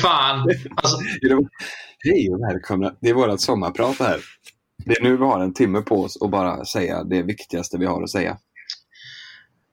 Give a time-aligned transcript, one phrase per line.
[0.00, 0.48] fan.
[0.76, 0.98] Alltså,
[2.04, 2.94] Hej och välkomna.
[3.00, 4.20] Det är vårt sommarprat här.
[4.84, 7.86] Det är nu vi har en timme på oss att bara säga det viktigaste vi
[7.86, 8.36] har att säga.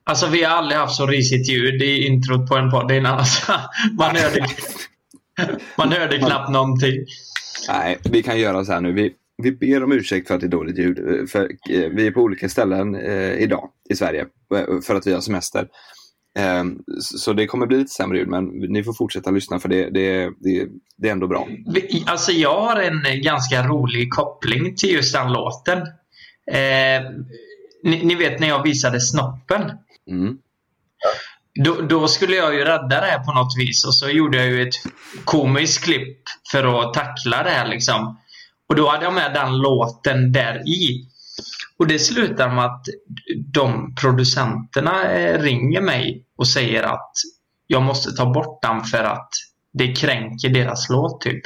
[0.03, 3.17] alltså vi har aldrig haft så risigt ljud i introt på en podd innan.
[3.19, 3.51] Alltså,
[3.97, 4.45] man hörde,
[5.77, 7.05] man hörde knappt någonting.
[7.67, 8.93] Nej, vi kan göra så här nu.
[8.93, 11.29] Vi, vi ber om ursäkt för att det är dåligt ljud.
[11.29, 14.21] För eh, vi är på olika ställen eh, idag i Sverige
[14.55, 15.67] eh, för att vi har semester.
[16.37, 16.63] Eh,
[16.99, 20.29] så det kommer bli lite sämre ljud, men ni får fortsätta lyssna för det, det,
[20.39, 20.67] det,
[20.97, 21.47] det är ändå bra.
[22.05, 25.77] Alltså jag har en eh, ganska rolig koppling till just den låten.
[26.51, 27.11] Eh,
[27.83, 29.61] ni, ni vet när jag visade snoppen.
[30.09, 30.37] Mm.
[31.63, 34.47] Då, då skulle jag ju rädda det här på något vis och så gjorde jag
[34.47, 34.75] ju ett
[35.23, 36.17] komiskt klipp
[36.51, 38.17] för att tackla det här liksom.
[38.69, 41.09] Och då hade jag med den låten där i.
[41.77, 42.85] Och det slutar med att
[43.53, 47.11] de producenterna eh, ringer mig och säger att
[47.67, 49.29] jag måste ta bort den för att
[49.73, 51.41] det kränker deras låt typ.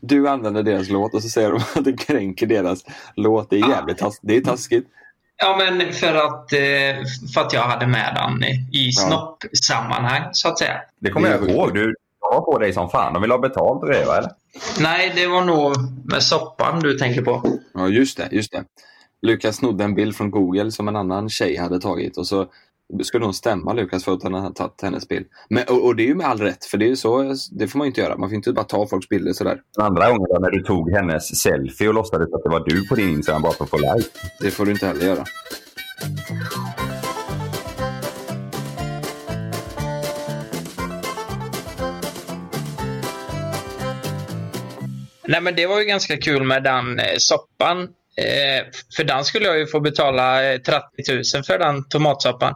[0.00, 2.84] Du använder deras låt och så säger de att det kränker deras
[3.16, 3.50] låt.
[3.50, 4.86] Det är jävligt tas- det är taskigt.
[5.38, 7.04] Ja men för att, eh,
[7.34, 10.80] för att jag hade med den i snoppsammanhang så att säga.
[11.00, 11.74] Det kommer Det jag ihåg.
[11.74, 13.12] Du var på dig som fan.
[13.12, 14.30] De vill ha betalt och grejer, va, eller?
[14.80, 15.72] Nej, det var nog
[16.04, 17.58] med soppan du tänker på.
[17.74, 18.28] Ja, just det.
[18.30, 18.64] just det.
[19.26, 22.46] Lukas snodde en bild från Google som en annan tjej hade tagit och så
[23.02, 25.26] skulle hon stämma Lukas för att han hade tagit hennes bild.
[25.48, 27.68] Men, och, och det är ju med all rätt, för det är ju så, det
[27.68, 28.16] får man ju inte göra.
[28.16, 29.60] Man får inte bara ta folks bilder sådär.
[29.76, 32.94] Den andra gången när du tog hennes selfie och låtsades att det var du på
[32.94, 34.08] din Instagram bara för att få like.
[34.40, 35.24] Det får du inte heller göra.
[45.28, 47.88] Nej, men det var ju ganska kul med den eh, soppan.
[48.16, 48.66] Eh,
[48.96, 52.54] för den skulle jag ju få betala eh, 30 000 för den tomatsoppan.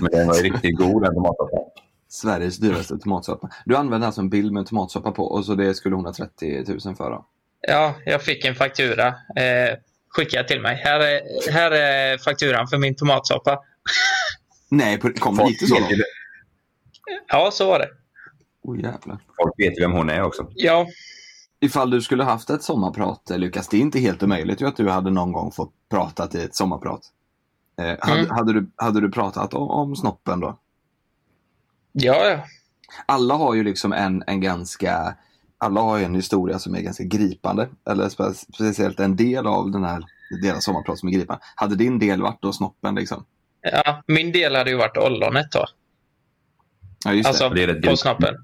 [0.00, 1.60] Men den var ju riktigt god den tomatsoppan.
[2.08, 3.50] Sveriges dyraste tomatsoppa.
[3.64, 6.12] Du använde alltså en bild med en tomatsoppa på och så det skulle hon ha
[6.12, 7.10] 30 000 för.
[7.10, 7.26] Då.
[7.60, 9.06] Ja, jag fick en faktura.
[9.08, 9.76] Eh,
[10.08, 10.76] skickade till mig.
[10.84, 13.58] Här är, här är fakturan för min tomatsoppa.
[14.70, 15.90] Nej, kom det det så långt?
[17.28, 17.88] Ja, så var det.
[18.82, 19.18] Jävlar.
[19.36, 20.50] folk vet ju vem hon är också.
[20.54, 20.86] Ja,
[21.60, 24.76] Ifall du skulle haft ett sommarprat, eh, Lukas, det är inte helt omöjligt ju att
[24.76, 27.00] du hade någon gång fått pratat i ett sommarprat.
[27.80, 28.30] Eh, hade, Mm.
[28.30, 30.58] hade, du, hade du pratat om, om snoppen då?
[31.92, 32.44] ja, ja.
[33.06, 35.14] alla har ju liksom en, en ganska,
[35.58, 37.68] alla har ju en historia som är ganska gripande.
[37.90, 40.04] Eller spe, speciellt en del av den här
[40.42, 41.42] deras sommarprat som är gripande.
[41.54, 43.24] Hade din del varit då snoppen liksom?
[43.62, 44.02] ja.
[44.06, 45.64] Min del hade ju varit ollonet då.
[47.04, 47.66] Ja, just Alltså det.
[47.66, 48.34] Det är på snoppen.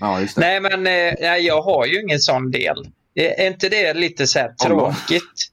[0.00, 0.40] Ja, just det.
[0.40, 2.86] Nej, men eh, jag har ju ingen sån del.
[3.14, 5.48] Eh, Är inte det lite så tråkigt?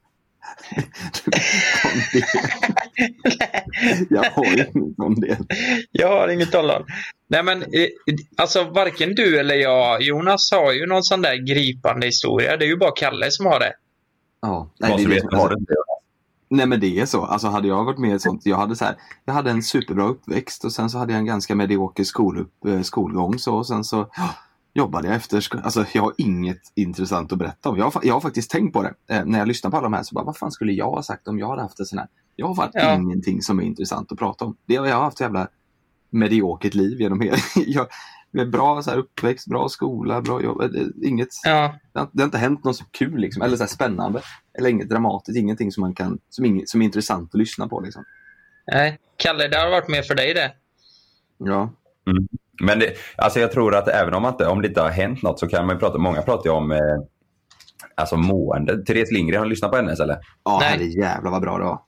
[4.10, 5.38] Jag har ju ingen sån del.
[5.92, 6.86] Jag har inget ollon.
[7.28, 7.68] Nej, men eh,
[8.38, 12.58] alltså varken du eller jag, Jonas, har ju någon sån där gripande historia.
[12.58, 13.74] Det är ju bara Kalle som har det.
[14.42, 15.99] Ja, nej, Vad det det, inte det?
[16.50, 17.26] Nej men det är så.
[17.26, 18.96] Alltså hade jag varit med i sånt, jag hade så här,
[19.26, 22.82] jag hade en superbra uppväxt och sen så hade jag en ganska medioker skolupp, eh,
[22.82, 24.30] skolgång så och sen så ja,
[24.74, 27.78] jobbade jag efter, alltså jag har inget intressant att berätta om.
[27.78, 28.94] Jag har, jag har faktiskt tänkt på det.
[29.10, 31.04] Eh, när jag lyssnar på alla de här så bara, vad fan skulle jag ha
[31.04, 32.08] sagt om jag hade haft en sån här?
[32.36, 32.94] Jag har fan Ja.
[32.96, 34.56] ingenting som är intressant att prata om.
[34.66, 35.48] Det, jag har haft ett jävla
[36.10, 37.38] mediokert liv genom hela,
[38.32, 40.68] jag, bra så här, uppväxt, bra skola, bra jobb, eh,
[41.04, 43.70] inget Ja, det har, det har inte hänt något så kul liksom, eller så här
[43.70, 44.22] spännande.
[44.60, 47.80] Eller inget dramatiskt, ingenting som, man kan, som, inget, som är intressant att lyssna på.
[47.80, 48.04] Liksom.
[48.72, 49.00] nej.
[49.18, 50.52] Kalle, det har varit mer för dig det.
[51.38, 51.70] Ja.
[52.62, 55.24] Men det, alltså jag tror att även om, man inte, om det inte har hänt
[55.24, 56.80] något så kan man ju prata, många pratar ju om eh,
[57.96, 58.86] alltså mående.
[58.86, 60.18] Therese Lindgren, har du lyssnat på hennes eller?
[60.44, 60.70] Ja, Nej.
[60.70, 61.80] herre jävlar vad bra det var.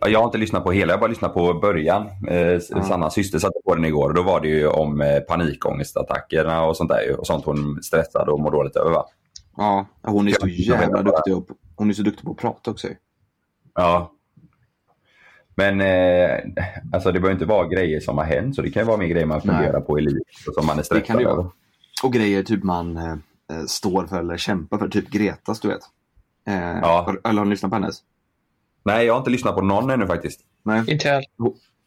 [0.00, 2.06] Ja, Jag har inte lyssnat på hela, jag har bara lyssnat på början.
[2.28, 2.60] Eh, Ja.
[2.60, 6.76] Sannas syster satte på den igår och då var det ju om eh, panikångestattackerna och
[6.76, 9.06] sånt där och sånt hon stressade och mår dåligt över va?
[9.56, 12.88] Ja, hon är så jävla duktig, på, hon är så duktig på att prata också.
[13.74, 14.12] Ja.
[15.54, 16.38] Men eh,
[16.92, 19.06] alltså det behöver inte vara grejer som har hänt så det kan ju vara mer
[19.06, 19.56] grejer man Nej.
[19.56, 21.36] funderar på i livet och som man är Det kan stressad det över.
[21.36, 21.50] vara.
[22.02, 23.12] Och grejer typ man eh,
[23.52, 24.88] eh, står för eller kämpar för.
[24.88, 25.80] Typ Gretas, du vet.
[26.46, 27.02] Eh, Ja.
[27.06, 28.02] har- Eller har ni lyssnat på hennes?
[28.84, 30.40] Nej, jag har inte lyssnat på någon ännu faktiskt.
[30.62, 30.84] Nej.
[30.92, 31.24] Inte jag.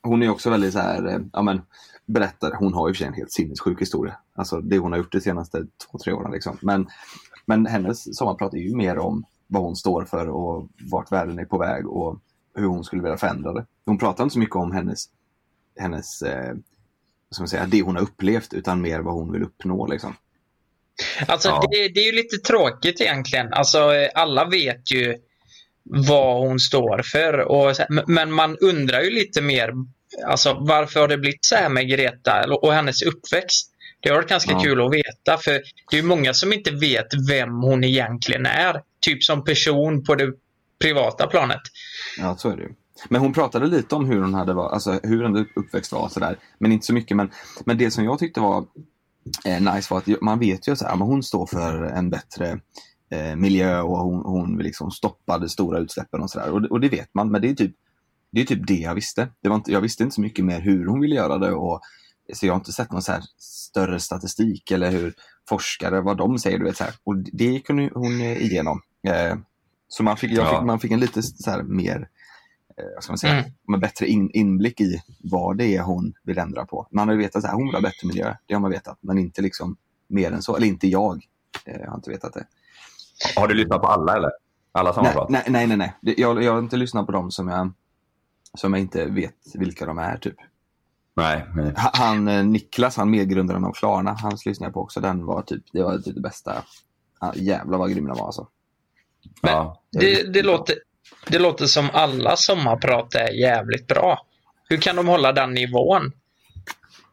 [0.03, 1.61] Hon är också väldigt så här, eh, ja men
[2.05, 4.15] berättar, hon har ju för sig en helt sinnessjuk historia.
[4.35, 5.57] Alltså det hon har gjort de senaste
[5.91, 6.57] två, tre åren liksom.
[6.61, 6.87] Men,
[7.45, 11.45] men hennes sommarprat är ju mer om vad hon står för och vart världen är
[11.45, 12.19] på väg och
[12.55, 13.65] hur hon skulle vilja förändra det.
[13.85, 15.05] Hon pratar inte så mycket om hennes,
[15.79, 16.53] hennes eh,
[17.39, 20.15] man säga, det hon har upplevt utan mer vad hon vill uppnå liksom.
[21.27, 21.67] Alltså, Ja.
[21.71, 23.53] det, det är ju lite tråkigt egentligen.
[23.53, 23.79] Alltså,
[24.15, 25.17] alla vet ju
[25.83, 27.39] vad hon står för.
[27.39, 27.75] Och,
[28.07, 29.71] men man undrar ju lite mer
[30.27, 33.69] alltså, varför har det blivit så här med Greta och hennes uppväxt?
[33.99, 34.59] Det har varit ganska Ja.
[34.59, 35.61] kul att veta för
[35.91, 38.81] det är många som inte vet vem hon egentligen är.
[39.05, 40.33] Typ som person på det
[40.81, 41.61] privata planet.
[42.17, 42.73] Ja, så är det ju.
[43.09, 46.11] Men hon pratade lite om hur hon hade var, alltså hur hennes uppväxt var och
[46.11, 46.37] sådär.
[46.57, 47.17] Men inte så mycket.
[47.17, 47.31] Men,
[47.65, 48.65] men det som jag tyckte var
[49.45, 52.59] eh, nice var att man vet ju att hon står för en bättre
[53.11, 56.49] eh, miljö och hon, hon vill liksom stoppa de stora utsläppen och sådär.
[56.49, 57.75] Och, och det vet man, men det är typ
[58.31, 59.27] det, är typ det jag visste.
[59.41, 61.51] Det var inte, jag visste inte så mycket mer hur hon ville göra det.
[61.51, 61.81] Och,
[62.33, 65.13] så jag har inte sett någon så här större statistik eller hur
[65.49, 66.59] forskare, vad de säger.
[66.59, 66.93] Du vet, så här.
[67.03, 68.81] Och det gick hon igenom.
[69.07, 69.35] Eh,
[69.87, 70.49] så man fick, jag Ja.
[70.57, 72.09] fick, man fick en lite så här mer
[72.77, 73.51] eh, ska man säga, Mm.
[73.67, 76.87] med bättre in, inblick i vad det är hon vill ändra på.
[76.91, 79.17] Man har ju vetat att hon vill ha bättre miljö, det har man vetat, men
[79.17, 79.77] inte liksom
[80.07, 80.55] mer än så.
[80.55, 81.25] Eller inte jag,
[81.65, 82.45] eh, har inte vetat det.
[83.35, 84.31] Har du lyssnat på alla eller?
[84.71, 85.29] Alla Nej, sammanprat?
[85.29, 85.77] nej, nej, nej.
[85.77, 85.93] nej.
[86.01, 87.71] Det- Jag, jag har inte lyssnat på dem som jag,
[88.57, 90.17] som jag inte vet vilka de är.
[90.17, 90.35] typ.
[91.15, 91.45] Nej.
[91.55, 91.73] nej.
[91.77, 94.99] Ha- Han, eh, Niklas, han medgrundaren av Klarna, hans lyssnade jag på också.
[95.01, 96.63] Den var typ, det var typ det bästa.
[97.35, 98.47] Jävlar vad grym den var alltså.
[99.41, 99.81] Ja.
[99.91, 100.75] Det, det, låter,
[101.27, 104.25] det låter som alla sommarprat är jävligt bra.
[104.69, 106.11] Hur kan de hålla den nivån?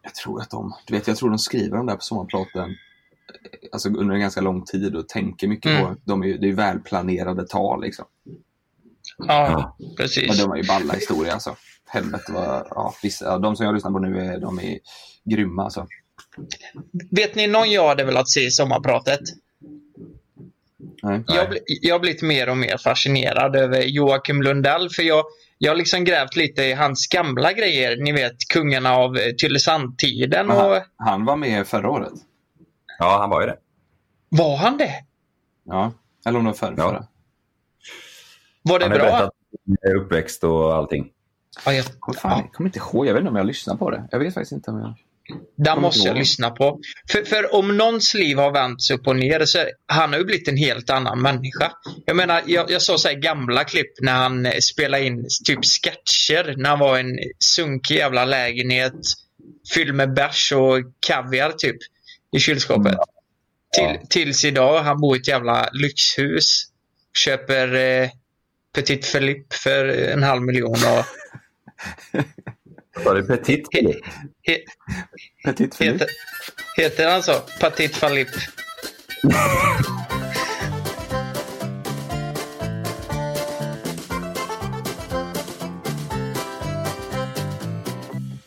[0.02, 2.76] Jag tror att de, du vet, jag tror de skriver de där på sommarpraten
[3.72, 5.84] alltså under en ganska lång tid och tänker mycket Mm.
[5.86, 8.04] på, de är, det är välplanerade tal liksom.
[9.18, 10.38] Ja, Men precis.
[10.38, 11.56] de var ju balla historia alltså.
[11.86, 14.78] Helvete vad, ja, vissa, ja, de som jag lyssnar på nu är, de är
[15.24, 15.86] grymma alltså.
[17.10, 19.20] Vet ni någon jag hade velat se i sommarpratet?
[21.02, 21.24] Nej.
[21.26, 24.90] Jag, jag har blivit mer och mer fascinerad över Joakim Lundell.
[24.90, 25.24] För jag,
[25.58, 27.96] jag har liksom grävt lite i hans gamla grejer.
[27.96, 30.50] Ni vet, kungarna av eh, Tylösandtiden.
[30.50, 32.12] Och, han, han var med förra året.
[32.98, 33.56] ja, han var ju det.
[34.28, 34.94] var han det?
[35.64, 35.92] Ja.
[36.26, 36.74] Eller om det var förra.
[36.76, 37.06] Ja.
[38.62, 39.08] Var det Han har bra?
[39.08, 39.30] berättat
[39.66, 41.10] om uppväxt och allting.
[41.64, 43.90] Ja, jag, Vad fan, jag kommer inte ihåg, jag vet inte om jag lyssnar på
[43.90, 44.08] det.
[44.10, 44.94] Jag vet faktiskt inte om jag...
[45.56, 46.80] Den måste jag lyssna på.
[47.10, 50.48] För, för om någons liv har vänts upp och ner så han har ju blivit
[50.48, 51.72] en helt annan människa.
[52.06, 56.54] Jag menar, jag, jag såg så gamla klipp när han eh, spelade in typ sketcher
[56.56, 58.94] när han var i en sunkig jävla lägenhet
[59.74, 61.76] fylld med bärs och kaviar typ
[62.36, 62.94] i kylskåpet.
[62.96, 63.06] Ja.
[63.72, 66.66] Till, tills idag, han bor i ett jävla lyxhus.
[67.24, 68.10] Köper eh,
[68.74, 71.04] Petit Philippe för en halv miljon och
[73.04, 73.68] Var det Petit?
[74.42, 74.58] He,
[75.44, 76.04] Petit Philippe.
[76.04, 76.08] heter,
[76.76, 77.32] heter han så?
[77.60, 78.32] Petit Philippe.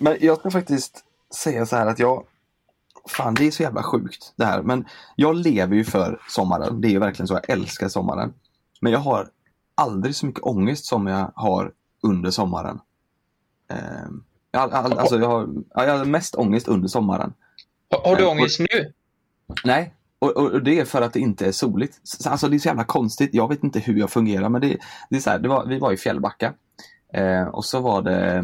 [0.03, 1.03] Men jag ska faktiskt
[1.35, 2.25] säga så här att jag...
[3.07, 4.61] Fan, det är så jävla sjukt det här.
[4.61, 4.85] Men
[5.15, 6.81] jag lever ju för sommaren.
[6.81, 7.33] Det är ju verkligen så.
[7.33, 8.33] Jag älskar sommaren.
[8.81, 9.29] Men jag har
[9.75, 12.79] aldrig så mycket ångest som jag har under sommaren.
[13.69, 17.33] Ehm, jag, alltså jag, har, ja, jag har mest ångest under sommaren.
[17.91, 18.93] Har, har du Eh, ångest nu?
[19.63, 21.97] Nej, och, och, och det är för att det inte är soligt.
[22.25, 23.29] Alltså det är så jävla konstigt.
[23.33, 24.77] Jag vet inte hur jag fungerar men det,
[25.09, 26.53] det är så här, det var, vi var i Fjällbacka
[27.13, 28.43] eh, och så var det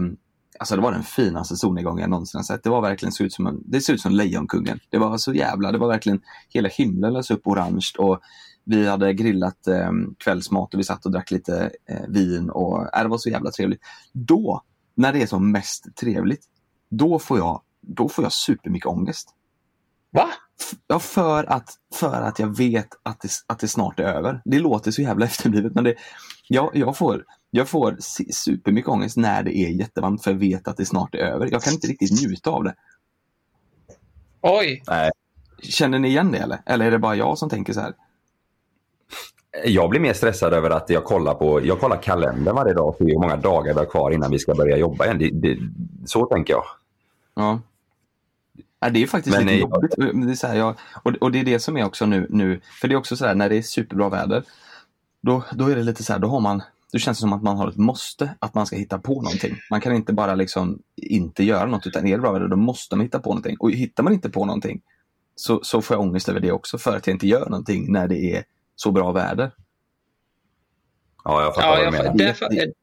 [0.59, 2.63] Alltså det var den finaste solnedgången jag någonsin har sett.
[2.63, 4.79] Det var verkligen så ut som en, det såg ut som Lejonkungen.
[4.89, 8.19] Det var så jävla, det var verkligen hela himlen lös upp orange och
[8.63, 13.03] vi hade grillat eh, kvällsmat och vi satt och drack lite eh, vin och äh,
[13.03, 13.81] det var så jävla trevligt.
[14.13, 14.61] Då,
[14.95, 16.45] när det är som mest trevligt,
[16.89, 19.29] då får jag, då får jag supermycket ångest.
[20.11, 20.29] Va?
[20.87, 24.41] Ja, för att, för att jag vet att det, att det snart är över.
[24.45, 25.95] Det låter så jävla efterblivet men det,
[26.47, 27.97] jag, jag får, jag får
[28.31, 31.49] supermycket ångest när det är jättevarmt för jag vet att det snart är över.
[31.51, 32.75] Jag kan inte riktigt njuta av det.
[34.41, 34.83] Oj.
[34.87, 35.11] Nej.
[35.61, 36.61] Känner ni igen det eller?
[36.65, 37.93] Eller är det bara jag som tänker så här?
[39.65, 43.05] Jag blir mer stressad över att jag kollar på jag kollar kalendern varje dag för
[43.05, 45.17] hur många dagar vi har kvar innan vi ska börja jobba igen.
[45.19, 45.57] Det, det,
[46.05, 46.63] så tänker jag.
[47.35, 47.59] Ja.
[48.79, 49.97] Ja, det är faktiskt Men lite jag- jobbigt.
[49.97, 52.27] Men Det är så här, jag, och, och det är det som är också nu,
[52.29, 52.59] nu.
[52.81, 54.43] För det är också så här när det är superbra väder.
[55.21, 56.61] Då, då är det lite så här, då har man
[56.91, 59.55] då känns det som att man har ett måste att man ska hitta på någonting.
[59.69, 62.95] Man kan inte bara liksom inte göra något utan är det bra väder då måste
[62.95, 63.55] man hitta på någonting.
[63.59, 64.81] Och hittar man inte på någonting
[65.35, 68.07] så, så får jag ångest över det också för att jag inte gör någonting när
[68.07, 68.43] det är
[68.81, 69.51] så bra väder.
[71.23, 72.49] Ja, jag fattar Ja, vad du jag, menar.
[72.49, 72.73] där,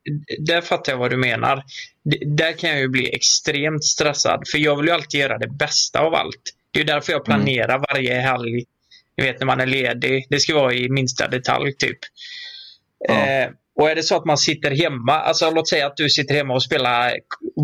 [0.47, 1.57] där fattar jag vad du menar.
[2.05, 4.43] D- Där kan jag ju bli extremt stressad.
[4.53, 6.43] För jag vill ju alltid göra det bästa av allt.
[6.71, 8.65] Det är därför jag planerar varje helg.
[9.17, 10.27] Ni vet när man är ledig.
[10.31, 11.99] Det ska vara i minsta detalj typ.
[13.09, 13.15] Ja.
[13.27, 15.13] Eh, och är det så att man sitter hemma.
[15.13, 17.13] Alltså låt säga att du sitter hemma och spelar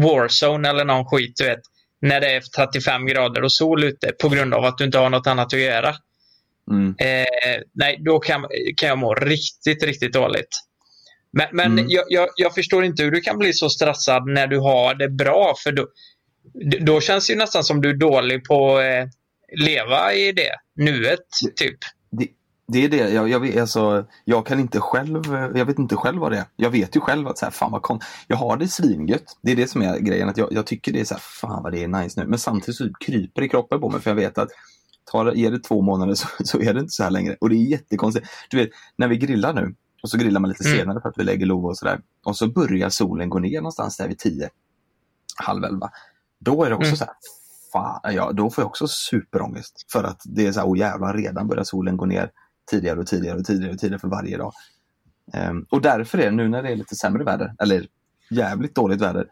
[0.02, 1.36] Warzone eller någon skit.
[1.36, 1.60] Du vet,
[2.00, 5.10] när det är 35 grader och sol ute på grund av att du inte har
[5.10, 5.94] något annat att göra.
[6.72, 6.94] Mm.
[6.98, 10.48] Eh, nej, då kan, kan jag må riktigt, riktigt dåligt.
[11.32, 11.86] Men, men Mm.
[11.88, 15.08] jag, jag, jag förstår inte hur du kan bli så stressad när du har det
[15.08, 15.54] bra.
[15.64, 15.86] För då,
[16.80, 19.08] då känns det ju nästan som du är dålig på att eh,
[19.64, 21.26] leva i det nuet.
[21.56, 21.78] Typ.
[22.10, 22.28] Det,
[22.68, 25.24] det är det, jag, jag, vet, alltså, jag kan inte själv,
[25.54, 26.44] jag vet inte själv vad det är.
[26.56, 28.00] Jag vet ju själv att så här, fan vad kon...
[28.26, 29.38] jag har det svingött.
[29.42, 31.62] Det är det som är grejen, att jag, jag tycker det är så här, fan
[31.62, 32.26] vad det är nice nu.
[32.26, 34.48] Men samtidigt så kryper det i kroppen på mig för jag vet att
[35.12, 37.36] tar ger det två månader så, så är det inte så här längre.
[37.40, 38.26] Och det är jättekonstigt.
[38.50, 40.78] Du vet, när vi grillar nu, och så grillar man lite Mm.
[40.78, 42.00] senare för att vi lägger lov och sådär.
[42.24, 44.50] Och så börjar solen gå ner någonstans där vid tio,
[45.36, 45.90] halv elva.
[46.38, 46.96] Då är det också Mm.
[46.96, 47.14] så här,
[47.72, 49.86] fan, ja, då får jag också superångest.
[49.92, 52.30] För att det är så här, oh jävlar, redan börjar solen gå ner
[52.70, 54.52] tidigare och tidigare och tidigare och tidigare för varje dag.
[55.32, 57.86] Ehm, och därför är det nu när det är lite sämre väder, eller
[58.30, 59.26] jävligt dåligt väder,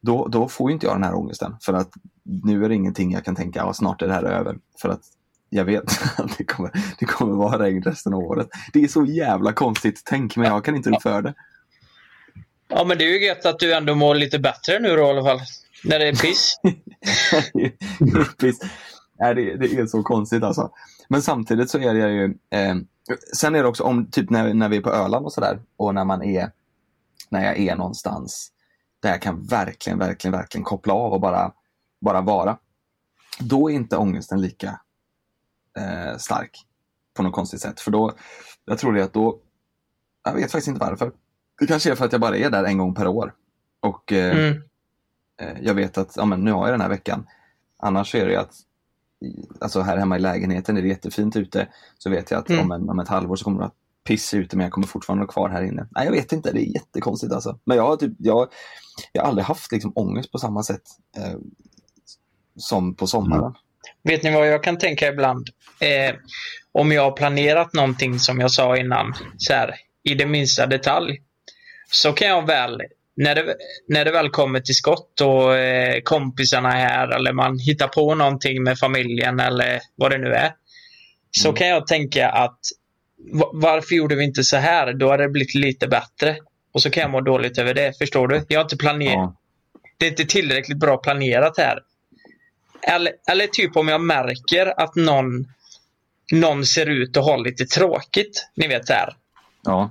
[0.00, 1.56] då, då får inte jag den här ångesten.
[1.60, 1.90] För att
[2.22, 4.58] nu är det ingenting jag kan tänka, ja, snart är det här över.
[4.82, 5.02] För att
[5.48, 5.84] jag vet
[6.16, 8.48] att det kommer, det kommer vara regn resten av året.
[8.72, 11.34] Det är så jävla konstigt tänk, men jag kan inte rå för det.
[12.68, 15.10] Ja, men det är ju gött att du ändå mår lite bättre nu då i
[15.10, 15.40] alla fall.
[15.84, 16.54] När det är piss.
[18.38, 18.70] Precis.
[19.18, 20.70] Nej, det, det är så konstigt alltså.
[21.08, 22.24] Men samtidigt så är det ju...
[22.50, 22.76] Eh,
[23.36, 25.94] sen är det också om typ när, när vi är på Öland och sådär och
[25.94, 26.50] när man är
[27.28, 28.52] när jag är någonstans
[29.00, 31.52] där jag kan verkligen, verkligen, verkligen koppla av och bara,
[32.00, 32.58] bara vara.
[33.40, 34.80] Då är inte ångesten lika
[35.78, 36.66] eh, stark
[37.14, 37.80] på något konstigt sätt.
[37.80, 38.12] För då,
[38.64, 39.38] jag tror det att då,
[40.24, 41.12] jag vet faktiskt inte varför.
[41.60, 43.34] Det kanske är för att jag bara är där en gång per år.
[43.80, 44.62] Och eh, Mm.
[45.40, 47.26] Eh, jag vet att ja, men nu har jag den här veckan.
[47.78, 48.54] Annars är det att
[49.60, 51.68] alltså här hemma i lägenheten är det jättefint ute.
[51.98, 52.62] Så vet jag att Mm.
[52.64, 55.24] om, en, om ett halvår så kommer det att piss ute men jag kommer fortfarande
[55.24, 55.86] vara kvar här inne.
[55.90, 57.58] Nej, jag vet inte, det är jättekonstigt alltså.
[57.64, 58.48] Men jag har, typ, jag,
[59.12, 60.82] jag har aldrig haft liksom, ångest på samma sätt
[61.16, 61.38] eh,
[62.56, 63.54] som på sommaren.
[64.02, 65.48] Vet ni vad jag kan tänka ibland?
[65.80, 66.14] Eh,
[66.72, 71.22] om jag har planerat någonting som jag sa innan, så här, i det minsta detalj,
[71.90, 72.82] så kan jag väl,
[73.16, 73.56] när det,
[73.88, 78.14] när det väl kommer till skott och eh, kompisarna är här eller man hittar på
[78.14, 80.52] någonting med familjen eller vad det nu är,
[81.30, 81.56] så Mm.
[81.56, 82.58] kan jag tänka att
[83.52, 84.92] varför gjorde vi inte så här?
[84.92, 86.36] Då hade det blivit lite bättre.
[86.72, 88.44] Och så kan jag må dåligt över det, förstår du?
[88.48, 89.34] Jag har inte planerat Ja.
[89.98, 91.78] det är inte tillräckligt bra planerat här.
[92.82, 95.46] Eller, eller typ om jag märker att någon,
[96.32, 98.48] någon ser ut att ha lite tråkigt.
[98.56, 99.14] Ni vet det här.
[99.62, 99.90] Ja.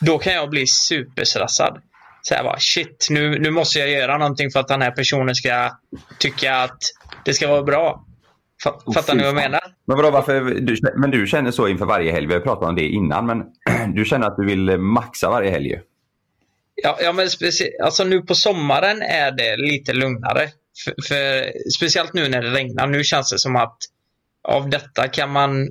[0.00, 1.82] Då kan jag bli superstressad.
[2.22, 5.34] Så här bara, shit, nu, nu måste jag göra någonting för att den här personen
[5.34, 5.70] ska
[6.18, 6.78] tycka att
[7.24, 8.04] det ska vara bra.
[8.66, 9.60] Åh, Fattar ni vad jag menar?
[9.86, 12.26] Men vadå, varför, du, men du känner så inför varje helg.
[12.26, 13.44] Vi har pratat om det innan, men
[13.94, 15.80] du känner att du vill maxa varje helg.
[16.82, 20.48] Ja, ja men specie- alltså nu på sommaren är det lite lugnare.
[20.84, 22.86] För, för, speciellt nu när det regnar.
[22.86, 23.76] Nu känns det som att
[24.48, 25.68] av detta kan man...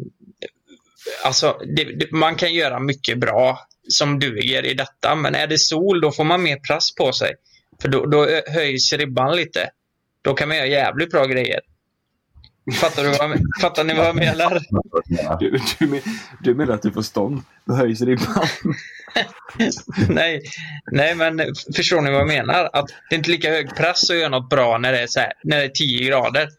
[1.25, 5.15] Alltså, det, det, man kan göra mycket bra som duger i detta.
[5.15, 7.31] Men är det sol, då får man mer press på sig.
[7.81, 9.69] För då, då höjs ribban lite.
[10.21, 11.59] Då kan man göra jävligt bra grejer.
[12.73, 14.59] Fattar, du vad, jag- fattar ni vad jag menar?
[15.39, 16.01] Du, du,
[16.43, 17.41] du menar att du får stånd?
[17.65, 18.45] Då höjs ribban.
[20.09, 20.41] nej,
[20.91, 21.41] nej, men
[21.75, 22.69] förstår ni vad jag menar?
[22.73, 25.19] Att det är inte lika hög press att göra något bra när det är, så
[25.19, 26.49] här, när det är 10 grader.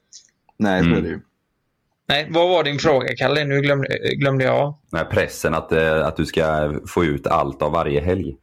[0.59, 0.99] Nej, så Mm.
[0.99, 1.21] är det ju.
[2.09, 3.45] Nej, vad var din fråga, Kalle?
[3.45, 4.75] Nu glömde, glömde jag.
[4.93, 8.37] Här pressen att, eh, att du ska få ut allt av varje helg.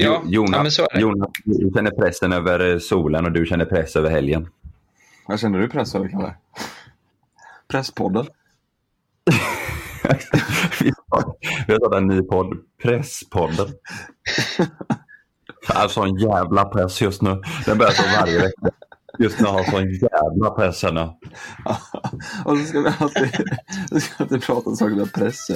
[0.00, 1.00] Ja, Jo- Jonas, ja, men så är det.
[1.00, 4.48] Jonas, du känner pressen över solen och du känner press över helgen.
[5.28, 6.34] Vad känner du press över, Kalle?
[7.68, 8.26] Presspodden?
[10.80, 13.66] vi har har startat en ny podd, Presspodden.
[15.68, 17.42] Alltså en jävla press just nu.
[17.66, 18.70] Den börjar så varje vecka.
[19.18, 21.00] Just nu har jag sån jävla press här nu.
[22.44, 23.48] och så ska vi alltid,
[23.88, 25.50] så ska vi alltid prata om saker med press.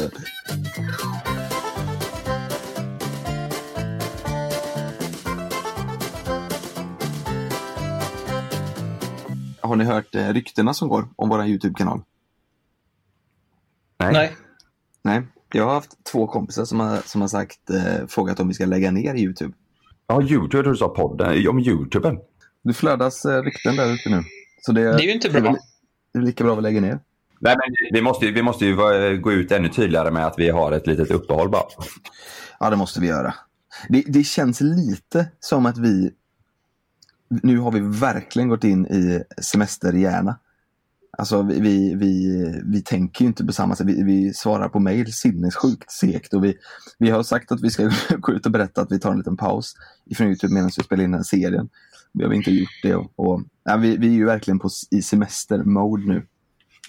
[9.72, 12.02] Har ni hört eh, ryktena som går om vår YouTube-kanal?
[13.98, 14.12] Nej.
[14.12, 14.36] Nej.
[15.02, 15.22] Nej.
[15.52, 18.66] Jag har haft två kompisar som har, som har sagt, eh, frågat om vi ska
[18.66, 19.52] lägga ner YouTube.
[20.06, 21.48] Ja, YouTube, du sa podden.
[21.48, 22.18] Om YouTuben.
[22.62, 24.22] Det flödas eh, rykten där ute nu.
[24.60, 25.56] Så det, Det är ju inte bra.
[26.12, 26.98] Det är lika bra att vi lägger ner.
[27.40, 30.38] Nej, men vi måste, ju- vi måste ju vara- gå ut ännu tydligare med att
[30.38, 31.64] vi har ett litet uppehåll bara.
[32.60, 33.34] Ja, det måste vi göra.
[33.88, 36.10] Det, det känns lite som att vi...
[37.42, 40.38] Nu har vi verkligen gått in i semesterhjärna.
[41.18, 43.86] Alltså vi, vi, vi, vi tänker ju inte på samma sätt.
[43.86, 46.34] Vi, vi svarar på mejl sinnessjukt segt.
[46.34, 46.58] Och vi,
[46.98, 49.36] vi har sagt att vi ska gå ut och berätta att vi tar en liten
[49.36, 49.74] paus
[50.06, 51.68] ifrån Youtube medan vi spelar in den här serien.
[52.12, 52.94] Vi har inte gjort det.
[52.94, 56.26] Och, och, ja, vi, vi är ju verkligen på, i semestermode nu.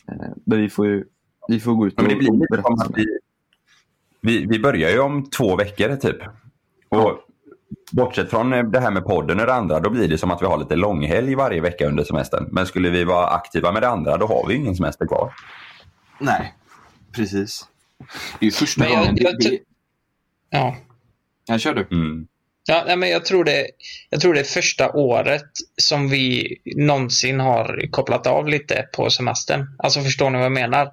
[0.07, 1.03] Eh, Men vi får ju
[1.47, 2.05] vi får gå ut och,
[2.49, 2.91] berätta.
[4.21, 6.17] vi, vi börjar ju om två veckor typ.
[6.89, 7.19] Och
[7.91, 10.45] Bortsett från det här med podden och det andra, då blir det som att vi
[10.45, 12.47] har lite långhelg varje vecka under semestern.
[12.51, 15.33] Men skulle vi vara aktiva med det andra, då har vi ingen semester kvar.
[16.19, 16.53] Nej,
[17.15, 17.65] precis.
[18.39, 19.17] Det är ju första jag- gången...
[19.19, 19.59] jag det,
[20.49, 20.75] Ja.
[21.45, 21.87] jag kör du.
[21.91, 22.27] Mm.
[22.67, 23.67] Ja, nej, men jag, tror det,
[24.09, 25.49] jag tror det är första året
[25.81, 29.65] som vi någonsin har kopplat av lite på semestern.
[29.77, 30.91] Alltså förstår ni vad jag menar?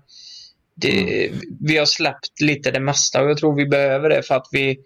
[0.75, 4.47] Det, Vi har släppt lite det mesta och jag tror vi behöver det för att
[4.53, 4.79] vi,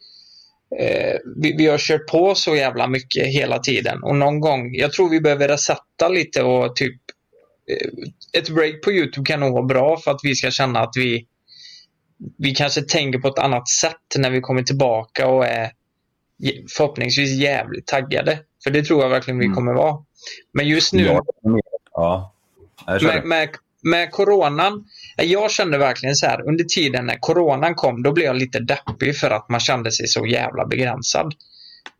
[0.80, 4.02] eh, vi, vi har kört på så jävla mycket hela tiden.
[4.02, 7.00] Och någon gång, jag tror vi behöver resetta lite och typ
[7.70, 7.90] eh,
[8.40, 11.26] ett break på Youtube kan nog vara bra för att vi ska känna att vi
[12.38, 15.70] vi kanske tänker på ett annat sätt när vi kommer tillbaka och är
[16.76, 18.38] förhoppningsvis jävligt taggade.
[18.64, 19.56] För det tror jag verkligen vi Mm.
[19.56, 19.98] kommer vara.
[20.52, 21.22] Men just nu Ja,
[21.94, 22.34] ja.
[23.02, 23.48] Med, med,
[23.82, 24.84] med coronan.
[25.16, 29.18] Jag kände verkligen så här under tiden när coronan kom då blev jag lite deppig
[29.18, 31.34] för att man kände sig så jävla begränsad.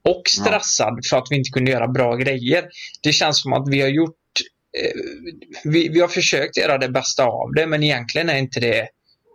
[0.04, 2.64] Och stressad för att vi inte kunde göra bra grejer.
[3.02, 4.16] Det känns som att vi har gjort
[4.78, 5.00] eh,
[5.64, 8.88] vi, vi har försökt göra det bästa av det men egentligen är inte det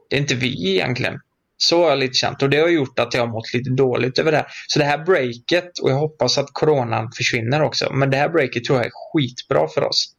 [0.09, 1.19] det är inte vi egentligen.
[1.57, 4.19] Så har jag lite känt och det har gjort att jag har mått lite dåligt
[4.19, 4.47] över det här.
[4.67, 8.63] Så det här breaket, och jag hoppas att coronan försvinner också, men det här breaket
[8.63, 10.15] tror jag är skitbra för oss.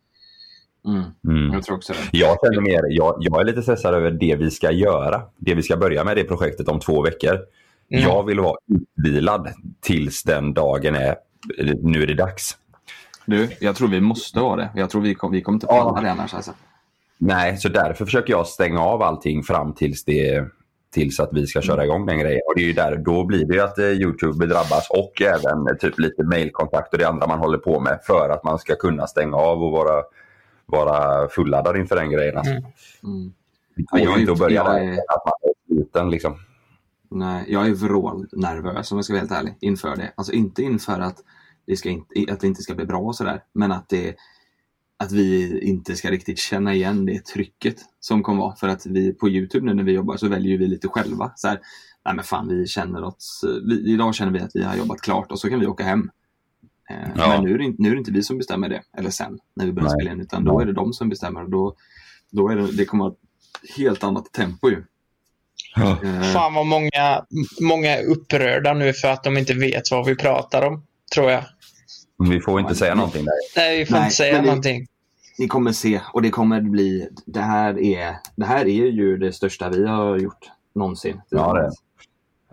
[0.86, 1.02] Mm.
[1.28, 1.52] Mm.
[1.52, 2.18] Jag tror också det.
[2.18, 5.22] Jag känner mer, jag, jag är lite stressad över det vi ska göra.
[5.36, 7.38] Det vi ska börja med det projektet om två veckor.
[7.92, 8.04] Mm.
[8.04, 8.56] Jag vill vara
[8.98, 9.48] utvilad
[9.80, 11.16] tills den dagen är,
[11.82, 12.56] nu är det dags.
[13.26, 14.70] Du, jag tror vi måste ha det.
[14.74, 15.84] Jag tror vi, kom, vi kommer inte Ja.
[15.84, 16.34] palla det annars.
[16.34, 16.52] Alltså.
[17.18, 20.44] Nej, så därför försöker jag stänga av allting fram tills, det,
[20.94, 22.40] tills att vi ska köra igång den grejen.
[22.46, 25.76] Och det är ju där, då blir det att eh, Youtube drabbas och även eh,
[25.80, 29.06] typ lite mailkontakt och det andra man håller på med för att man ska kunna
[29.06, 30.02] stänga av och vara,
[30.70, 32.36] vara fulladdad inför den grejen.
[32.36, 32.52] Alltså.
[32.52, 32.64] Mm.
[33.04, 33.32] Mm.
[33.76, 36.34] Det går inte att börja där är- att man är sluten liksom.
[37.10, 40.12] Nej, jag är vrålnervös om jag ska vara helt ärlig inför det.
[40.14, 41.16] Alltså inte inför att
[41.66, 44.14] det, ska inte, att det inte ska bli bra och sådär, men att, det,
[44.96, 48.54] att vi inte ska riktigt känna igen det trycket som kommer vara.
[48.56, 51.32] För att vi på Youtube nu när vi jobbar så väljer vi lite själva.
[51.36, 51.60] Så här,
[52.04, 55.32] nej men fan, vi känner oss, vi, idag känner vi att vi har jobbat klart
[55.32, 56.10] och så kan vi åka hem.
[56.90, 57.28] Eh, Ja.
[57.28, 59.38] Men nu är, det, inte- nu är det inte vi som bestämmer det, eller sen
[59.56, 59.96] när vi börjar Nej.
[60.00, 61.42] spela in, utan då är det de som bestämmer.
[61.44, 61.74] Och då,
[62.30, 63.16] då är det, det kommer att
[63.76, 64.84] helt annat tempo ju.
[65.76, 67.24] Eh, Fan vad många,
[67.60, 70.82] många är upprörda nu för att de inte vet vad vi pratar om,
[71.14, 71.44] tror jag.
[72.30, 73.32] Vi får inte säga någonting där.
[73.56, 74.86] Nej, vi får Nej, inte säga det- någonting.
[75.38, 79.32] Ni kommer se och det kommer bli, det här är, det här är ju det
[79.32, 81.20] största vi har gjort någonsin.
[81.28, 81.70] Ja, det är.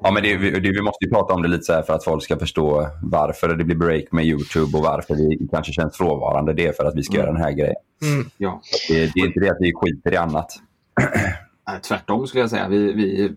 [0.01, 1.93] Ja, men det, vi, det, vi måste ju prata om det lite så här för
[1.93, 5.97] att folk ska förstå varför det blir break med Youtube och varför vi kanske känns
[5.97, 6.53] frånvarande.
[6.53, 7.25] Det är för att vi ska Mm.
[7.25, 7.75] göra den här grejen.
[8.01, 8.29] Mm.
[8.37, 10.51] Ja, Det, det är inte det att vi skiter i annat.
[11.87, 12.67] tvärtom skulle jag säga.
[12.67, 13.35] Vi, vi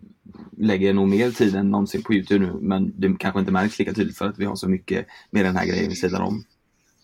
[0.57, 3.93] lägger nog mer tid än någonsin på Youtube nu men det kanske inte märks lika
[3.93, 6.43] tydligt för att vi har så mycket med den här grejen vid sidan om.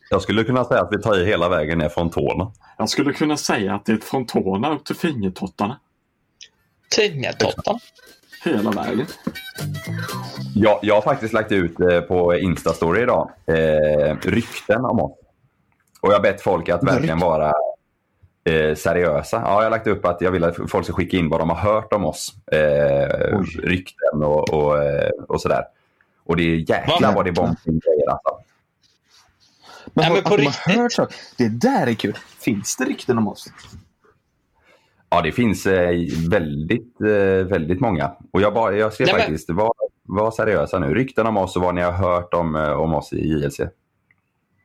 [0.09, 2.51] Jag skulle kunna säga att vi tar i hela vägen ner från tårna.
[2.77, 5.79] Jag skulle kunna säga att det är från tårna upp till fingertottarna.
[6.89, 7.79] Tingetottan.
[8.43, 9.05] Hela vägen.
[10.55, 15.11] Jag, jag har faktiskt lagt ut eh, på Instastory idag eh, rykten om oss.
[16.01, 17.53] Och jag har bett folk att verkligen vara
[18.43, 19.41] eh, seriösa.
[19.45, 21.49] Ja, jag har lagt upp att jag vill att folk ska skicka in vad de
[21.49, 22.33] har hört om oss.
[22.51, 25.63] Eh, rykten och, och, eh, och sådär.
[26.23, 27.13] Och det är jäklar Va?
[27.15, 28.39] vad det är bombgrejer alltså.
[29.93, 30.75] Men, Nej, har, men på har man riktigt?
[30.75, 31.07] hört så?
[31.37, 32.17] Det där är kul.
[32.39, 33.47] Finns det rykten om oss?
[35.09, 35.91] Ja, det finns eh,
[36.29, 38.11] väldigt, eh, väldigt många.
[38.33, 39.71] Och jag, bara, jag skrev Nej, men- faktiskt, var,
[40.03, 40.93] var seriösa nu.
[40.93, 43.59] Rykten om oss och vad ni har hört om, eh, om oss i JLC.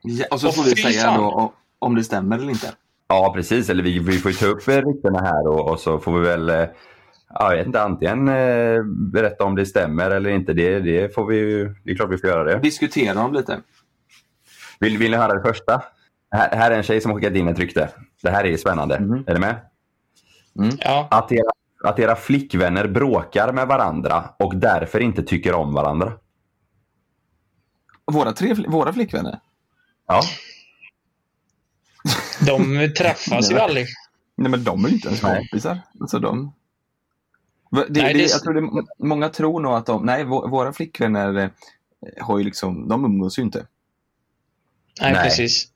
[0.02, 2.72] Ja, och så får vi säga då om- om det stämmer eller inte.
[3.08, 3.70] Ja, precis.
[3.70, 6.48] Eller vi, vi får ju ta upp ryktena här och, och så får vi väl
[6.48, 10.52] ja, jag vet inte, antingen eh, berätta om det stämmer eller inte.
[10.52, 12.58] Det, det, får vi, ju- det är klart vi får göra det.
[12.58, 13.58] Diskutera dem lite.
[14.80, 15.82] Vill, vill ni höra det första?
[16.30, 17.88] Här, här är en tjej som har skickat in ett rykte.
[18.22, 19.00] Det här är spännande.
[19.00, 19.24] Mhm.
[19.26, 19.54] Är ni med?
[20.78, 21.08] Ja.
[21.10, 21.50] Att era,
[21.84, 26.12] att era flickvänner bråkar med varandra och därför inte tycker om varandra.
[28.12, 29.40] Våra, tre, våra flickvänner?
[30.06, 30.22] Ja.
[32.46, 33.86] De träffas ju aldrig.
[34.36, 35.36] Nej men de är ju inte ens Nej.
[35.38, 35.78] kompisar.
[36.00, 36.52] Alltså de...
[37.70, 40.72] Det, Nej, det, det- jag tror det, många tror nog att de, nej vå- våra
[40.72, 41.48] flickvänner eh,
[42.20, 43.66] har ju liksom, de umgås ju inte.
[45.00, 45.24] Nej, Nej.
[45.24, 45.68] precis.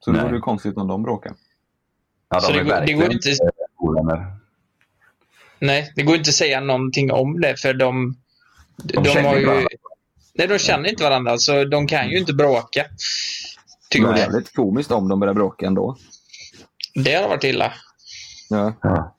[0.00, 0.26] Så det Nej.
[0.26, 1.34] vore ju konstigt om de bråkar.
[2.28, 3.28] ja Så de det går- det går inte-
[4.04, 4.36] ovänner.
[5.58, 8.16] Nej, det går inte att säga någonting om det för de...
[8.76, 9.46] De, De känner har ju...
[9.46, 9.68] varandra.
[10.34, 12.82] Nej, de känner inte varandra så de kan ju inte bråka.
[12.82, 12.88] Det
[13.90, 14.26] Tycker vore jag.
[14.26, 15.96] jävligt komiskt om de börjar bråka ändå.
[16.94, 17.72] Det hade varit illa.
[18.50, 18.74] Ja.
[18.82, 19.16] Ja.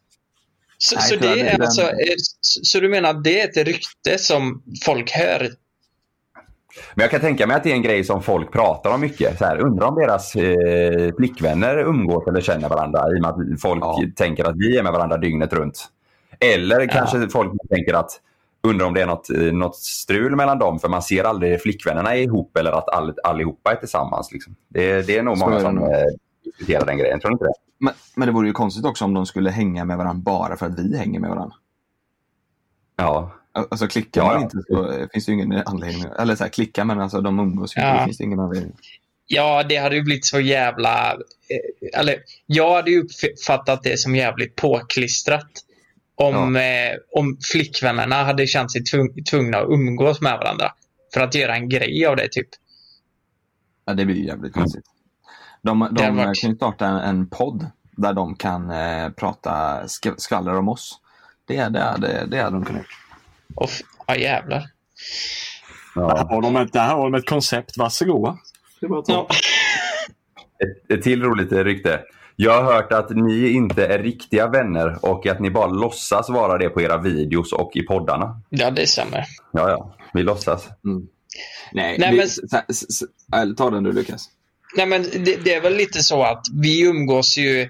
[0.78, 3.50] Så, Nej, så, det är den- alltså, eh, så, så du menar att det är
[3.50, 5.52] ett rykte som folk hör?
[6.94, 9.38] Men jag kan tänka mig att det är en grej som folk pratar om mycket.
[9.38, 13.62] Så här, undrar om deras eh, flickvänner umgås eller känner varandra i och med att
[13.62, 14.00] folk Ja.
[14.16, 15.88] tänker att vi är med varandra dygnet runt.
[16.40, 18.12] Eller kanske folk tänker att
[18.64, 22.16] undrar om det är något, eh, något strul mellan dem för man ser aldrig flickvännerna
[22.16, 24.32] ihop eller att all, allihopa är tillsammans.
[24.32, 24.56] Liksom.
[24.68, 25.90] Det, det är nog Så många är som eh,
[26.44, 27.20] diskuterar den grejen.
[27.20, 27.54] Tror du inte det?
[27.78, 30.66] Men, men det vore ju konstigt också om de skulle hänga med varandra bara för
[30.66, 31.56] att vi hänger med varandra.
[32.96, 33.32] Ja.
[33.56, 34.42] Alltså klickar Ja, man ja.
[34.42, 36.04] inte så eh, finns det ju ingen anledning.
[36.20, 37.82] Eller så här, klicka men alltså de umgås ju.
[37.82, 37.94] Ja.
[38.00, 38.74] Det finns det ingen anledning.
[39.28, 41.12] Ja, det hade ju blivit så jävla...
[41.14, 42.16] Eh, eller,
[42.46, 45.48] jag hade ju uppfattat det som jävligt påklistrat.
[46.16, 46.62] Om, eh,
[47.16, 50.72] om flickvännerna hade känt sig tvung, tvungna att umgås med varandra.
[51.14, 52.48] För att göra en grej av det, typ.
[53.86, 54.86] Ja, det blir ju jävligt konstigt.
[55.62, 59.84] De, de Det varit- kan ju starta en, en podd där de kan eh, prata
[59.84, 60.98] sk- skvaller om oss.
[61.48, 63.05] Det, det, hade, det hade de kunnat gjort.
[63.56, 63.70] Och,
[64.08, 64.60] ja, jävlar.
[65.96, 66.28] Där ja.
[66.30, 67.78] har de ett, där har de ett koncept.
[67.78, 68.38] Varsågoda.
[69.08, 69.28] Ja.
[70.64, 72.02] Ett, ett till roligt rykte.
[72.36, 76.58] Jag har hört att ni inte är riktiga vänner och att ni bara låtsas vara
[76.58, 78.42] det på era videos och i poddarna.
[78.50, 79.26] ja, det stämmer.
[79.54, 79.96] Ja, ja.
[80.14, 80.68] Vi låtsas.
[81.72, 84.30] Nej, Nej, vi, men- eller ta den du Lukas.
[84.78, 87.70] Nej, men det, det är väl lite så att vi umgås ju...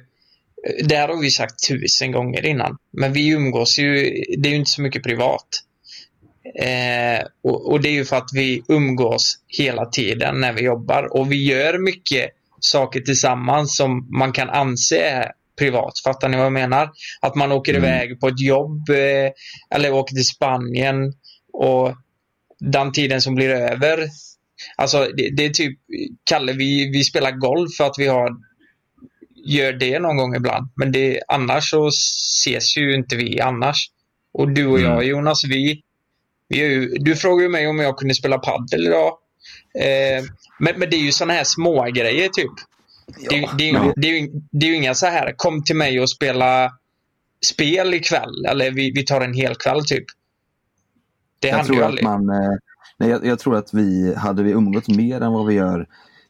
[0.84, 2.78] Det här har vi sagt tusen gånger innan.
[2.92, 3.94] Men vi umgås ju...
[4.38, 5.48] Det är ju inte så mycket privat.
[6.60, 11.18] Eh, och, och det är ju för att vi umgås hela tiden när vi jobbar.
[11.18, 15.94] Och vi gör mycket saker tillsammans som man kan anse är privat.
[16.04, 16.90] Fattar ni vad jag menar?
[17.22, 17.84] Att man åker Mm.
[17.84, 19.32] iväg på ett jobb eh,
[19.76, 21.14] eller åker till Spanien
[21.54, 21.94] och
[22.60, 24.08] den tiden som blir över
[24.78, 25.80] Alltså det, det är typ,
[26.24, 28.30] Kalle, vi, vi spelar golf för att vi har
[29.48, 30.70] gör det någon gång ibland.
[30.76, 33.88] Men det, annars så ses ju inte vi annars.
[34.34, 35.08] Och du och jag Mm.
[35.08, 35.82] Jonas, vi,
[36.50, 39.08] ju, du frågade mig om jag kunde spela padel idag.
[39.80, 40.24] Eh,
[40.60, 42.52] men, men det är ju såna här små grejer typ.
[43.30, 45.64] det, det, är ju- men- det, är ju, det är ju inga så här, kom
[45.64, 46.72] till mig och spela
[47.46, 48.46] spel ikväll.
[48.46, 50.06] Eller vi, vi tar en hel kväll typ.
[51.40, 52.04] Det Jag händer ju tror, att aldrig.
[52.06, 52.52] man, eh,
[52.98, 55.88] nej, jag, jag tror att vi, hade vi umgått mer än vad vi gör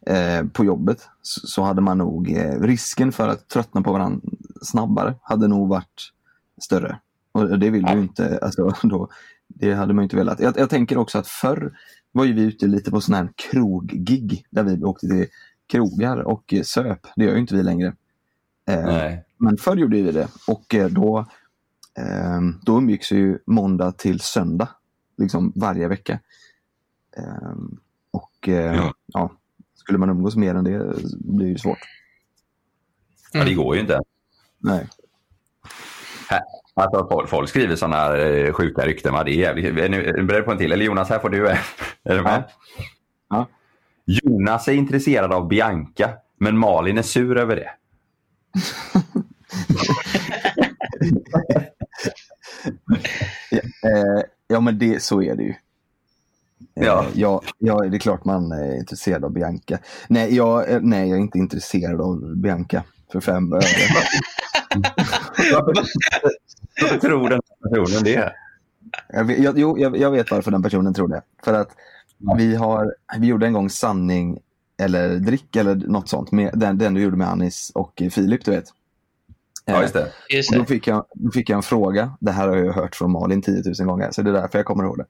[0.07, 4.21] eh, på jobbet så, så hade man nog, eh, risken för att tröttna på varandra
[4.61, 6.11] snabbare hade nog varit
[6.61, 6.99] större.
[7.31, 7.95] Och det vill vi Ja.
[7.95, 9.09] ju inte, alltså, då,
[9.47, 10.39] det hade man inte velat.
[10.39, 11.77] Jag, jag tänker också att förr
[12.11, 15.27] var ju vi ute lite på sån här kroggig där vi åkte till
[15.67, 17.07] krogar och eh, söp.
[17.15, 17.95] Det gör ju inte vi längre.
[18.69, 21.19] Eh, men förr gjorde vi det och eh, då,
[21.97, 24.69] eh, då umgicks vi ju måndag till söndag.
[25.17, 26.19] Liksom varje vecka.
[27.17, 27.53] Eh,
[28.11, 28.93] och eh, Ja.
[29.05, 29.31] ja.
[29.75, 31.79] skulle man umgås mer än det blir ju svårt.
[33.31, 33.99] Ja, det går ju inte.
[34.57, 34.87] Nej.
[36.75, 39.13] Alltså, folk, folk skriver sådana här eh, sjuka rykten.
[39.13, 39.23] Va?
[39.23, 39.77] Det är jävligt.
[39.77, 40.71] Är ni beredda på en till?
[40.71, 41.47] Eller Jonas, här får du.
[42.03, 42.43] Är du med?
[43.29, 43.47] Ja.
[44.05, 46.09] Jonas är intresserad av Bianca,
[46.39, 47.69] men Malin är sur över det.
[53.83, 55.49] Eh, ja men det, så är det ju.
[55.49, 55.55] Eh,
[56.85, 57.05] Ja.
[57.13, 59.79] ja, ja, det är klart man är intresserad av Bianca.
[60.07, 63.61] Nej, jag, eh, nej, jag är inte intresserad av Bianca för fem öre.
[66.81, 68.33] Varför, tror den här personen det?
[69.09, 71.21] Jag, vet- jag, jo, jag, jag vet varför den personen tror det.
[71.43, 71.69] För att
[72.17, 72.35] Ja.
[72.37, 74.39] vi, har, vi gjorde en gång sanning
[74.77, 76.31] eller drick eller något sånt.
[76.31, 78.65] Med, den, den du gjorde med Anis och Filip, du vet.
[79.65, 80.11] Ja, just det.
[80.29, 80.59] Just Och det.
[80.61, 82.17] då, fick jag, då fick jag en fråga.
[82.19, 84.65] Det här har jag hört från Malin 10 000 gånger, så det är därför jag
[84.65, 85.05] kommer ihåg det.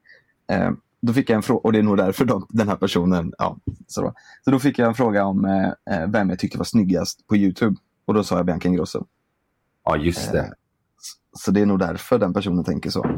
[0.55, 3.33] Eh, då fick jag en fråga, och det är nog därför de, den här personen...
[3.37, 4.13] Ja, så, då.
[4.45, 7.35] så då fick jag en fråga om eh, eh, vem jag tyckte var snyggast på
[7.37, 7.75] YouTube.
[8.05, 9.05] Och då sa jag Bianca Ingrosso.
[9.85, 10.53] Ja, just Eh, det.
[11.37, 13.05] så det är nog därför den personen tänker så.
[13.05, 13.11] Eh,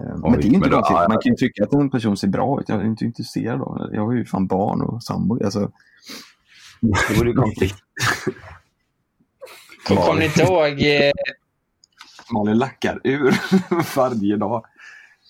[0.00, 0.96] men Oj, det är inte men då- konstigt.
[0.96, 2.68] ja, Man kan ju tycka att en person ser bra ut.
[2.68, 3.96] Jag är inte intresserad av det.
[3.96, 5.44] Jag har ju fan barn och sambo.
[5.44, 5.72] Alltså,
[6.80, 7.74] Det vore ju konstigt.
[9.86, 11.10] Kom, kom ni inte ihåg eh,
[12.32, 13.34] Malin lackar ur
[13.96, 14.64] varje dag.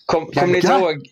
[0.05, 1.07] Kom, kom ni inte ihåg?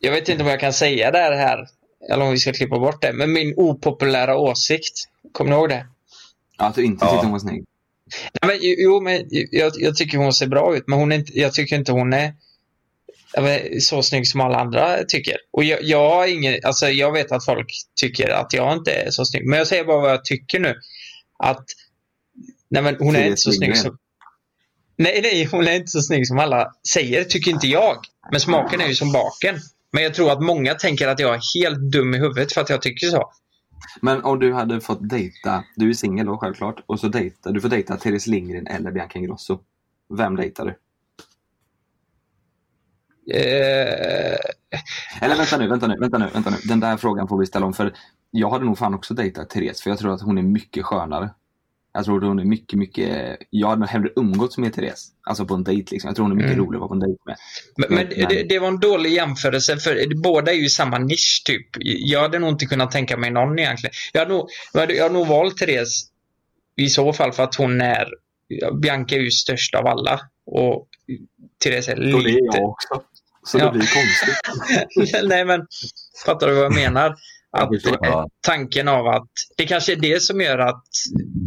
[0.00, 1.66] Jag vet inte om jag kan säga det här,
[2.10, 5.08] eller om vi ska klippa bort det, men min opopulära åsikt.
[5.32, 5.86] Kommer ni ihåg det?
[6.58, 7.10] Att du inte Ja.
[7.10, 7.64] tyckte hon var snygg.
[8.42, 11.40] Nej, men, jo, men jag, jag tycker hon ser bra ut, men hon är inte,
[11.40, 12.34] jag tycker inte hon är
[13.42, 15.36] vet, så snygg som alla andra tycker.
[15.50, 17.66] Och jag, jag, har ingen, alltså, jag vet att folk
[18.00, 20.74] tycker att jag inte är så snygg, men jag säger bara vad jag tycker nu.
[21.38, 21.64] Att
[22.70, 23.98] nej, men hon är inte så snygg som...
[24.96, 27.96] Nej, nej, hon är inte så snygg som alla säger, tycker inte jag.
[28.30, 29.60] Men smaken är ju som baken.
[29.92, 32.70] Men jag tror att många tänker att jag är helt dum i huvudet för att
[32.70, 33.32] jag tycker så.
[34.00, 37.60] Men om du hade fått dejta, du är singel då självklart, och så dejta, du
[37.60, 39.58] får dejta Therese Lindgren eller Bianca Ingrosso.
[40.08, 40.78] Vem dejtar du?
[43.34, 44.38] Eh,
[45.20, 46.56] Eller vänta nu, vänta nu, vänta nu, vänta nu.
[46.64, 47.94] Den där frågan får vi ställa om för
[48.30, 51.30] jag hade nog fan också dejtat Therese för jag tror att hon är mycket skönare.
[51.96, 53.36] Jag tror att hon är mycket, mycket...
[53.50, 55.08] Jag hade nog hellre umgåtts med Therese.
[55.22, 56.08] Alltså på en dejt liksom.
[56.08, 56.64] Jag tror hon är mycket Mm.
[56.66, 57.36] roligare att vara på en dejt med.
[57.76, 61.66] Men, men det, det var en dålig jämförelse för båda är ju samma nisch typ.
[61.80, 63.92] Jag hade nog inte kunnat tänka mig någon egentligen.
[64.12, 66.04] Jag hade nog, jag hade, nog valt Therese
[66.76, 68.06] i så fall för att hon är
[68.82, 70.88] Bianca är ju störst av alla och
[71.64, 72.56] Therese är Och det är lite...
[72.58, 73.02] jag också.
[73.46, 73.64] Så Ja.
[73.64, 75.24] det blir konstigt.
[75.28, 75.66] Nej men
[76.26, 77.14] fattar du vad jag menar?
[77.54, 77.68] Att.
[78.00, 78.28] Ja.
[78.40, 80.84] tanken av att det kanske är det som gör att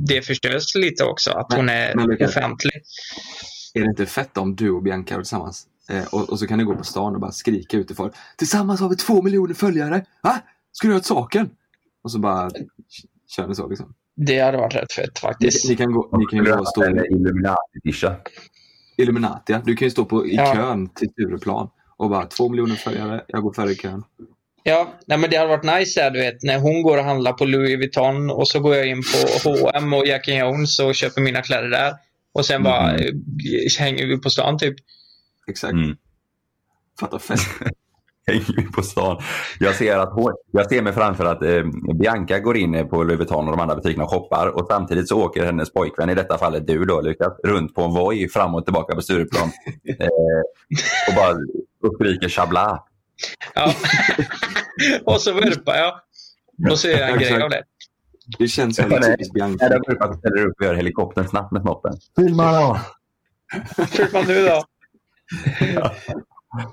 [0.07, 1.31] det förstörs lite också.
[1.31, 2.73] Att Men- hon är men offentlig.
[3.73, 5.67] Är det inte fett om du och Bianca är tillsammans?
[5.89, 8.13] Eh, och, och så kan ni gå på stan och bara skrika ut till folk.
[8.37, 10.05] Tillsammans har vi två miljoner följare!
[10.23, 10.39] Va?
[10.71, 11.49] Ska du göra åt saken?
[12.03, 12.49] Och så bara
[13.35, 13.93] kör ni så liksom.
[14.15, 15.69] Det hade varit rätt fett Ni, faktiskt.
[15.69, 18.15] ni kan gå, ni kan ju gå och stå Illuminati-tisha.
[18.97, 19.53] Illuminati.
[19.53, 19.61] ja.
[19.65, 20.53] Du kan ju stå på, i Ja.
[20.55, 24.03] kön till Stureplan och bara två miljoner följare, jag går före i kön.
[24.69, 27.33] Ja, nej, men det hade varit nice där, du vet, när hon går och handlar
[27.33, 29.01] på Louis Vuitton och så går jag in
[29.43, 31.93] på H&M och Jack Jones och köper mina kläder där.
[32.33, 33.01] Och sen bara Mm.
[33.01, 33.11] eh,
[33.79, 34.75] hänger vi på stan typ.
[35.47, 35.73] Exakt.
[35.73, 35.95] Mm.
[36.99, 37.39] Fatta fett.
[38.27, 39.21] hänger vi på stan.
[39.59, 41.63] Jag ser, att hon, jag ser mig framför att eh,
[41.99, 45.23] Bianca går in på Louis Vuitton och de andra butikerna och shoppar och samtidigt så
[45.23, 48.65] åker hennes pojkvän, i detta fallet du då Lukas, runt på en Voi fram och
[48.65, 49.47] tillbaka på Stureplan
[49.99, 50.07] eh,
[51.09, 51.31] och bara
[51.83, 52.83] och skriker chabla.
[53.55, 53.73] Ja.
[55.13, 55.93] och så vurpar jag.
[56.71, 57.63] Och så gör jag en grej av det.
[58.39, 59.01] Det känns Nej.
[59.01, 59.69] typiskt Bianca.
[59.69, 61.93] de brukar ställer upp och gör helikoptern snabbt med snoppen.
[62.15, 62.79] Filma då!
[63.97, 64.63] Hur fan nu då?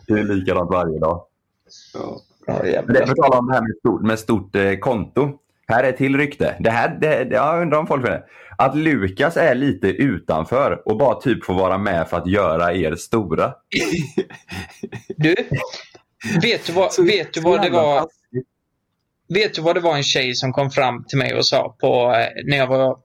[0.07, 1.27] Det är likadant varje dag.
[1.95, 2.21] Ja.
[2.47, 5.39] Ja, det för tala om det här med stort, med stort eh, konto.
[5.67, 6.57] Här är ett till rykte.
[6.61, 8.25] Det här, det, det, jag undrar om folk vet det.
[8.59, 12.95] Att Lukas är lite utanför och bara typ får vara med för att göra er
[12.95, 13.55] stora.
[15.17, 15.35] Du,
[16.43, 18.01] vet du vad, Så- vet du vad det var?
[18.01, 18.49] taskigt.
[19.29, 22.15] Vet du vad det var en tjej som kom fram till mig och sa på,
[22.15, 22.99] eh, när jag var,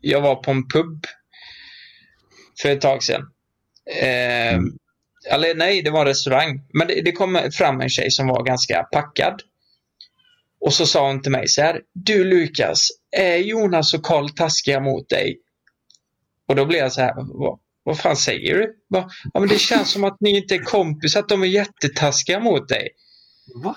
[0.00, 1.04] jag var på en pub
[2.62, 3.22] för ett tag sedan.
[4.02, 4.64] Eh, Mm.
[5.30, 6.60] Eller nej, det var en restaurang.
[6.72, 9.40] Men det, det kom fram en tjej som var ganska packad.
[10.60, 11.80] Och så sa hon till mig så här.
[11.92, 15.38] Du Lukas, är Jonas och Karl taskiga mot dig?
[16.48, 17.14] Och då blev jag så här.
[17.16, 18.74] Vad, vad fan säger du?
[18.88, 19.08] Va?
[19.34, 22.68] Ja, men det känns som att ni inte är kompis, att de är jättetaskiga mot
[22.68, 22.88] dig.
[23.64, 23.76] Va?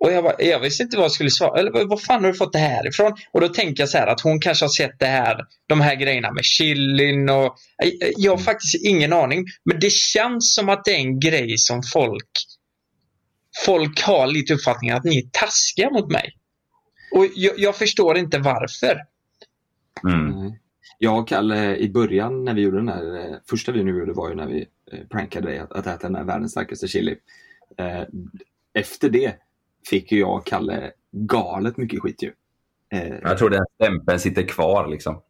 [0.00, 1.60] Och jag, bara, jag visste inte vad jag skulle svara.
[1.60, 3.12] Eller vad- fan har du fått det här ifrån?
[3.32, 5.36] Och då tänker jag så här att hon kanske har sett det här,
[5.68, 7.54] de här grejerna med chilin och...
[7.76, 9.44] Jag, jag har faktiskt ingen aning.
[9.64, 12.28] Men det känns som att det är en grej som folk...
[13.66, 16.32] Folk har lite uppfattningen att ni är taskiga mot mig.
[17.14, 18.96] Och jag, jag förstår inte varför.
[20.08, 20.52] Mm.
[21.02, 24.12] Jag och Kalle i början när vi gjorde den här, eh, första videon vi gjorde
[24.12, 27.16] var ju när vi eh, prankade dig att, att äta den här världens starkaste chili.
[27.78, 28.02] Eh,
[28.74, 29.34] efter det
[29.90, 32.32] fick ju jag och Kalle galet mycket skit ju.
[33.22, 35.22] Jag tror den stämpeln sitter kvar liksom.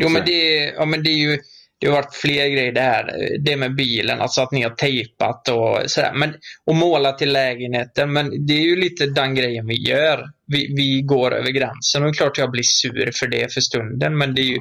[0.00, 1.38] Jo men det, ja, men det är ju
[1.78, 3.38] det har varit fler grejer det här.
[3.38, 6.12] Det med bilen, alltså att ni har tejpat och sådär.
[6.14, 8.12] Men, och målat till lägenheten.
[8.12, 10.24] Men det är ju lite den grejen vi gör.
[10.46, 14.18] Vi, vi går över gränsen och klart jag blir sur för det för stunden.
[14.18, 14.58] Men det är ju...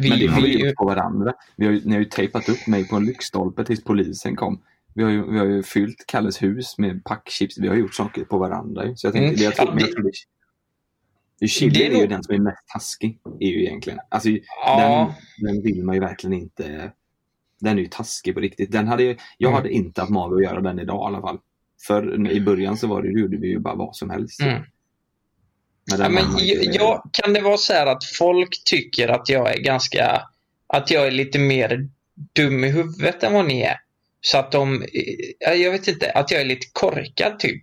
[0.00, 1.32] Vi, Men det har vi vi, gjort på varandra.
[1.56, 4.60] Vi har ju, ni har ju tejpat upp mig på en lyktstolpe tills polisen kom.
[4.94, 7.58] Vi har, ju, vi har ju fyllt Kalles hus med packchips.
[7.58, 8.96] Vi har gjort saker på varandra.
[8.96, 9.36] Så jag tänkte, Mm.
[9.36, 10.10] det, jag tror, Ja, men jag det- tror det,
[11.40, 13.20] det, Chili Det är är, ju den som är mest taskig.
[13.40, 13.98] Är ju egentligen.
[14.08, 14.28] Alltså,
[14.64, 16.92] ja, den, den vill man ju verkligen inte.
[17.60, 18.72] Den är ju taskig på riktigt.
[18.72, 19.16] Den hade, jag
[19.50, 19.52] Mm.
[19.54, 21.38] hade inte haft mage att göra den idag i alla fall.
[21.86, 24.40] För i början så var det, gjorde vi ju bara vad som helst.
[24.42, 24.62] Mm.
[25.84, 26.24] Ja, men
[26.72, 30.22] jag, kan det vara så här att folk tycker att jag är ganska...
[30.66, 31.88] Att jag är lite mer
[32.32, 33.76] dum i huvudet än vad ni är?
[34.20, 34.84] Så att de...
[35.38, 37.62] ja, Jag vet inte, att jag är lite korkad typ.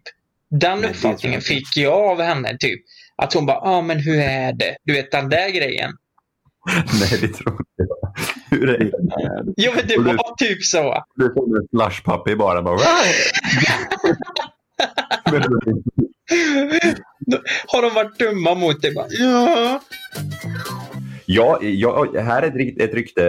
[0.50, 2.82] Den uppfattningen jag fick jag av henne typ.
[3.16, 4.78] Att hon bara, ja ah, men hur är det?
[4.84, 5.92] Du vet den där grejen.
[7.00, 8.14] Nej, det tror inte jag.
[8.50, 8.92] Hur är det?
[9.58, 11.04] Jo men det du- var typ så.
[11.16, 12.62] Du får en slushpuppy bara.
[12.62, 12.80] bara
[15.32, 15.42] Men
[17.68, 18.94] Har de varit dumma mot dig?
[18.94, 19.82] Bara, ja.
[21.26, 23.26] Ja, ja, här är ett, rykt- ett rykte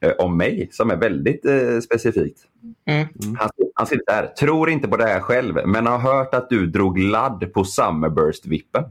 [0.00, 2.38] eh, om mig som är väldigt eh, specifikt.
[2.86, 3.06] Mm.
[3.38, 4.26] Han, han säger så här.
[4.26, 8.84] Tror inte på det här själv, men har hört att du drog ladd på Summerburst-vippen.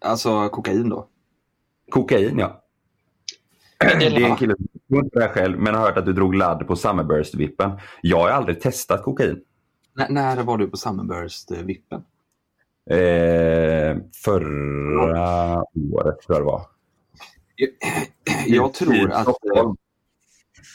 [0.00, 1.08] Alltså kokain då.
[1.90, 2.62] Kokain, ja.
[3.78, 6.06] Det är en kille som tror inte på det här själv, men har hört att
[6.06, 7.80] du drog ladd på Summerburst-vippen.
[8.02, 9.40] Jag har aldrig testat kokain.
[9.98, 12.02] N- när var du på Summerburst-vippen?
[12.90, 16.62] Eh, förra året tror jag det var.
[18.46, 19.26] Jag tror att...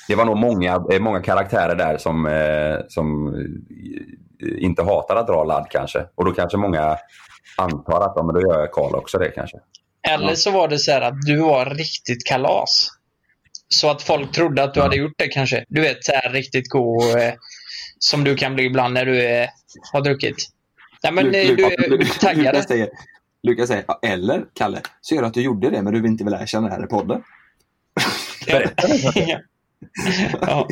[0.08, 5.28] Det var nog många, eh, många karaktärer där som, eh, som eh, inte hatar att
[5.28, 6.06] dra ladd kanske.
[6.16, 6.98] Och då kanske många
[7.58, 9.58] antar att ja, men då gör Karl också det kanske.
[10.10, 12.90] Eller så var det så här att du var riktigt kalas.
[13.68, 15.66] Så att folk trodde att du hade gjort det kanske.
[15.70, 17.34] Du vet, så här riktigt god eh,
[18.04, 19.48] som du kan bli ibland när du eh,
[19.94, 20.36] har druckit.
[21.04, 22.46] Nej, men eh, Lu- du är Lu- taggad.
[22.46, 22.90] Lukas säger,
[23.44, 26.12] Lukas säger, ja, eller Kalle, så gör det att du gjorde det men du vill
[26.12, 27.24] inte vill erkänna det här i podden.
[30.42, 30.68] ja.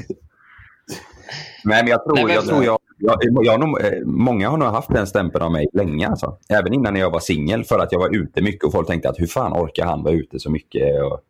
[1.63, 4.49] Nej, men jag tror, Nej, men- jag, tror jag, jag, jag har nog, eh, många
[4.49, 6.07] har nog haft den stämpeln av mig länge.
[6.07, 6.37] Alltså.
[6.49, 7.63] Även innan jag var singel.
[7.63, 10.13] För att jag var ute mycket och folk tänkte att hur fan orkar han vara
[10.13, 11.01] ute så mycket?
[11.03, 11.21] Och,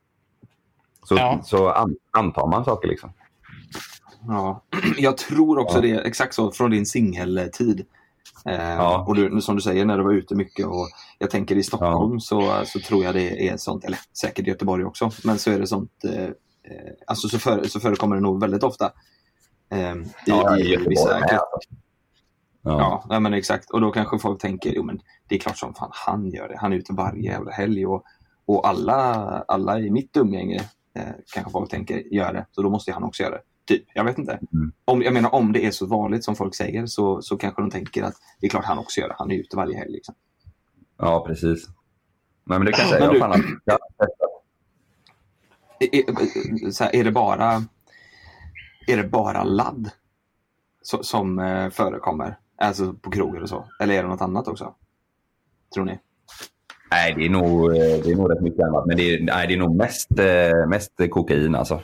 [1.08, 1.40] så, Ja.
[1.44, 3.14] så an, antar man saker liksom.
[4.28, 4.64] Ja.
[4.98, 5.82] Jag tror också Ja.
[5.82, 7.86] det, exakt så, från din singeltid.
[8.46, 9.06] Eh, Ja.
[9.08, 10.66] Och du, som du säger, när du var ute mycket.
[10.66, 14.50] Och jag tänker i Stockholm så, så tror jag det är sånt, eller säkert i
[14.50, 16.32] Göteborg också, men så är det sånt, eh, eh,
[17.08, 18.92] alltså så, för, så förekommer det nog väldigt ofta.
[19.72, 21.20] Eh, i, Ja, i, i vissa.
[21.30, 21.50] Ja.
[22.62, 23.70] Ja, nej, men exakt.
[23.70, 26.58] Och då kanske folk tänker, jo men det är klart som fan han gör det.
[26.58, 28.04] Han är ute varje jävla helg och,
[28.46, 29.04] och alla,
[29.48, 30.62] alla i mitt umgänge
[30.96, 31.04] eh,
[31.34, 32.46] kanske folk tänker gör det.
[32.52, 33.42] Så då måste han också göra det.
[33.70, 34.40] Typ, jag vet inte.
[34.54, 34.72] Mm.
[34.86, 37.72] Om, jag menar om det är så vanligt som folk säger så, så kanske de
[37.72, 39.16] tänker att det är klart han också gör det.
[39.18, 39.92] Han är ute varje helg.
[39.92, 40.16] Liksom.
[40.98, 41.68] ja, precis.
[42.44, 43.12] Nej, men det kan jag säga.
[43.12, 44.30] Du- fan, testat.
[45.80, 47.64] Är, här, det bara
[48.88, 49.92] är det bara ladd
[50.82, 52.38] så, som eh, förekommer?
[52.58, 53.66] Alltså på krogar och så?
[53.80, 54.76] Eller är det något annat också?
[55.74, 56.00] Tror ni?
[56.92, 58.86] Nej, det är, nog, eh, det är nog rätt mycket annat.
[58.86, 61.82] Men det är, nej, det är nog mest, eh, mest kokain alltså.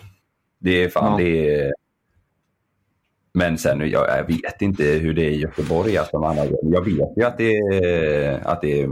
[0.66, 1.18] Det är fan, Ja.
[1.26, 1.74] det är...
[3.34, 5.98] Men sen, jag, jag vet inte hur det är i Göteborg.
[5.98, 6.58] Alltså, grejer.
[6.64, 8.90] jag vet ju att det, är, att det är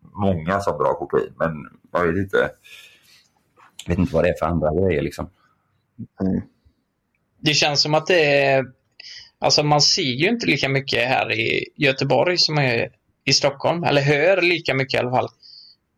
[0.00, 1.32] många som drar kokain.
[1.38, 1.50] Men
[1.92, 2.50] jag vet inte,
[3.86, 5.02] vet inte vad det är för andra grejer.
[5.02, 5.30] Liksom.
[7.40, 8.64] Det känns som att det är...
[9.38, 12.90] Alltså man ser ju inte lika mycket här i Göteborg som är
[13.24, 13.84] i Stockholm.
[13.84, 15.28] Eller hör lika mycket i alla fall.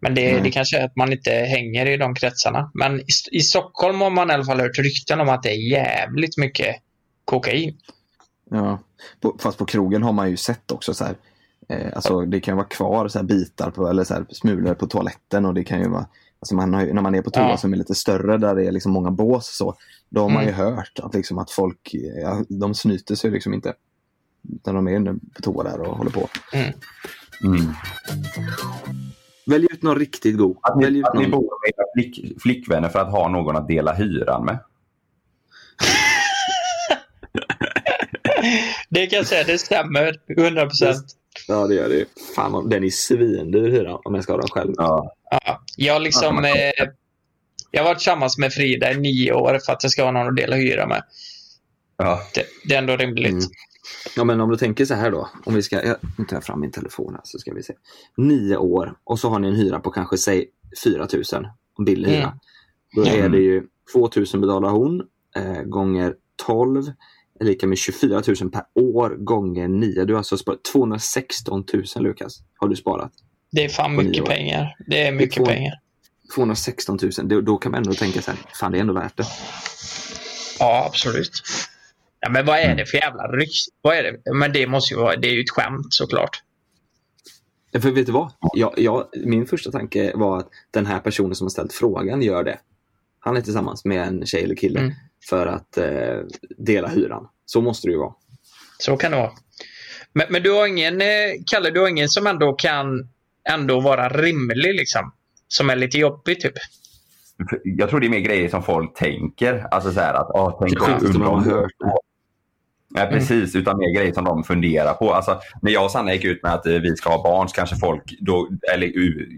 [0.00, 0.42] Men det, Mm.
[0.42, 2.70] det kanske är att man inte hänger i de kretsarna.
[2.74, 5.70] Men i, i Stockholm har man i alla fall hört rykten om att det är
[5.70, 6.76] jävligt mycket
[7.24, 7.76] kokain.
[8.50, 8.78] Ja,
[9.20, 11.14] på, fast på krogen har man ju sett också så här.
[11.68, 14.74] Eh, alltså det kan ju vara kvar så här bitar på, eller så här smulor
[14.74, 16.06] på toaletten och det kan ju vara
[16.40, 17.56] Alltså man har, ju- när man är på toa Ja.
[17.56, 19.74] som är lite större där det är liksom många bås så.
[20.08, 20.60] Då har man ju Mm.
[20.76, 21.90] hört att, liksom att folk,
[22.22, 23.74] ja, de snyter sig liksom inte.
[24.54, 26.28] Utan de är inne på toa där och håller på.
[27.44, 27.72] Mm.
[29.48, 30.58] Välj ut någon riktigt god.
[30.62, 31.30] Att Välj ni, ut att ni någon.
[31.30, 34.58] bor med era flick, flickvänner för att ha någon att dela hyran med.
[38.88, 41.06] Det kan jag säga, det stämmer 100 procent.
[41.48, 42.04] Ja det gör det ju.
[42.36, 44.74] Fan den är svindyr hyran om jag ska ha den själv.
[44.76, 45.14] Ja.
[45.30, 46.52] Ja, jag, liksom, eh,
[47.70, 50.28] jag har varit tillsammans med Frida i nio år för att jag ska ha någon
[50.28, 51.02] att dela hyra med.
[51.96, 52.20] Ja.
[52.34, 53.32] Det, det är ändå rimligt.
[53.32, 53.44] Mm.
[54.16, 55.28] Ja men om du tänker så här då.
[55.44, 57.74] Om vi ska, jag, nu tar jag fram min telefon här så ska vi se.
[58.16, 60.46] Nio år och så har ni en hyra på kanske säg
[60.84, 61.46] 4 000.
[61.78, 62.18] En billig hyra.
[62.22, 62.38] Mm.
[62.96, 65.02] Då är det ju 2 000 betalar hon
[65.36, 66.14] eh, gånger
[66.46, 66.92] 12
[67.40, 70.04] är lika med 24 000 per år gånger 9.
[70.04, 72.38] Du har alltså sparat 216 000 Lukas.
[72.56, 73.12] Har du sparat.
[73.50, 74.76] Det är fan mycket pengar.
[74.86, 75.72] Det är mycket får- pengar.
[76.34, 77.28] 216 000.
[77.28, 78.40] Då, då kan man ändå tänka så här.
[78.54, 79.24] Fan det är ändå värt det.
[80.58, 81.42] Ja, absolut.
[82.20, 83.50] Ja, men vad är det för jävla ryck?
[83.82, 84.34] Vad är det?
[84.34, 86.42] Men det måste ju vara, det är ju ett skämt såklart.
[87.82, 88.32] För vet du vad?
[88.54, 92.44] Jag, jag, min första tanke var att den här personen som har ställt frågan gör
[92.44, 92.58] det.
[93.20, 94.92] Han är tillsammans med en tjej eller kille Mm.
[95.28, 96.18] för att eh,
[96.58, 97.28] dela hyran.
[97.46, 98.14] Så måste det ju vara.
[98.78, 99.30] Så kan det vara.
[100.12, 101.06] Men, men du har ingen, eh,
[101.46, 103.08] Kalle, du har ingen som ändå kan
[103.50, 105.12] ändå vara rimlig liksom?
[105.48, 106.52] Som är lite jobbig typ?
[107.64, 109.66] Jag tror det är mer grejer som folk tänker.
[109.70, 111.68] Alltså så här att, åh, tänk Det om man har de-
[112.94, 113.10] hört.
[113.12, 113.56] Ja, precis.
[113.56, 115.12] Utan mer grejer som de funderar på.
[115.12, 117.54] Alltså, när jag och Sanna gick ut med att eh, vi ska ha barn så
[117.54, 118.88] kanske folk, då, eller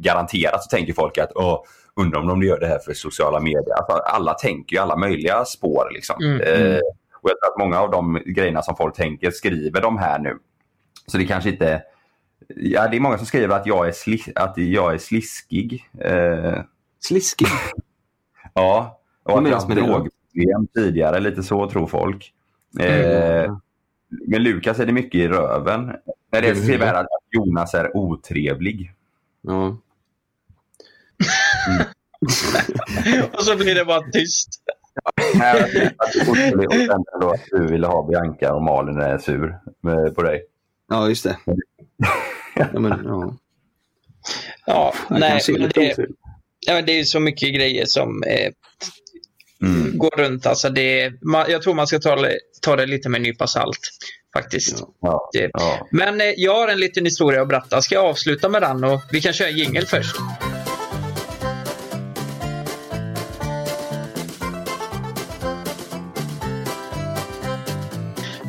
[0.01, 1.65] garanterat så tänker folk att åh,
[1.97, 3.75] undrar om de gör det här för sociala medier.
[3.79, 5.91] Alltså, alla tänker ju alla möjliga spår.
[5.95, 6.17] Liksom.
[6.25, 6.81] Mm, Eh,
[7.23, 10.39] och jag tror att många av de grejerna som folk tänker skriver de här nu.
[11.07, 11.83] Så det kanske inte...
[12.57, 15.91] Ja, det är många som skriver att jag är, sli, att jag är sliskig.
[16.01, 16.59] Eh,
[17.01, 17.49] Sliskig.
[18.55, 22.33] Ja, och Vad att menas jag med det drogproblem tidigare, lite så tror folk.
[22.79, 23.61] Eh, Mm.
[24.27, 25.87] men Lukas är det mycket i röven.
[26.33, 26.63] När det Mm.
[26.63, 28.93] skriver här att Jonas är otrevlig.
[29.41, 29.67] Ja.
[33.33, 34.49] Och så blir det bara tyst.
[36.13, 40.15] Du fortfarande- och sen då att du ville ha Bianca och Malin är sur med,
[40.15, 40.45] på dig.
[40.89, 41.39] ja, just det.
[42.55, 43.37] Ja, men, ja.
[44.67, 45.97] Ja, nej, men det,
[46.67, 48.53] ja, det är ju så mycket grejer som eh,
[49.63, 49.99] Mm.
[49.99, 50.47] går runt.
[50.47, 52.27] Alltså det, man, jag tror man ska ta,
[52.63, 53.79] ta det lite med en nypa salt.
[54.35, 54.85] Faktiskt.
[55.01, 55.31] Ja.
[55.33, 55.89] Ja.
[55.91, 57.83] Men eh, jag har en liten historia att berätta.
[57.83, 58.85] Ska jag avsluta med den?
[58.85, 60.17] Och vi kan köra en jingel först.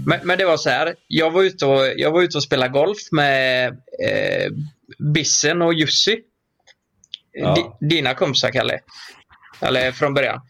[0.05, 0.95] Men, men det var så här.
[1.07, 3.67] Jag var ute och, jag var ute och spelade golf med
[4.07, 4.51] eh,
[5.13, 6.19] Bissen och Jussi.
[7.31, 7.55] Ja.
[7.79, 8.79] Di, dina kompisar, Kalle.
[9.59, 10.41] Eller från början.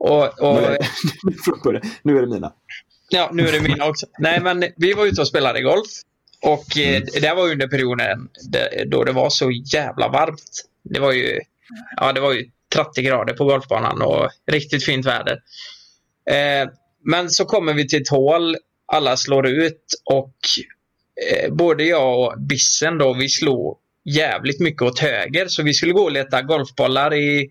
[0.00, 0.60] Och, och,
[2.02, 2.52] nu är det mina.
[3.10, 4.06] Ja, nu är det mina också.
[4.18, 5.86] Nej, men vi var ute och spelade golf.
[6.42, 10.64] Och eh, det här var under perioden det- då det var så jävla varmt.
[10.84, 11.40] Det var ju,
[11.96, 15.38] ja, det var ju 30 grader på golfbanan och riktigt fint väder.
[16.30, 16.68] Eh,
[17.04, 20.34] men så kommer vi till ett hål, alla slår ut och
[21.30, 25.46] eh, både jag och Bissen då, vi slog jävligt mycket åt höger.
[25.48, 27.50] Så vi skulle gå och leta golfbollar i,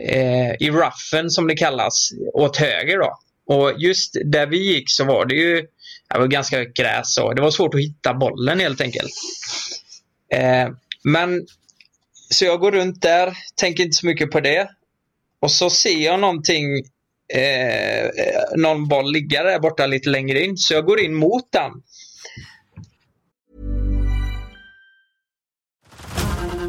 [0.00, 3.18] Eh, i ruffen, som det kallas, åt höger då.
[3.46, 5.66] Och just där vi gick så var det ju
[6.08, 9.12] det var ganska högt gräs och det var svårt att hitta bollen helt enkelt.
[10.32, 10.68] Eh,
[11.04, 11.46] men
[12.30, 14.68] så jag går runt där, tänker inte så mycket på det.
[15.40, 16.64] Och så ser jag någonting,
[17.34, 18.10] eh, eh
[18.56, 20.56] någon boll ligga där borta lite längre in.
[20.56, 21.72] Så jag går in mot den.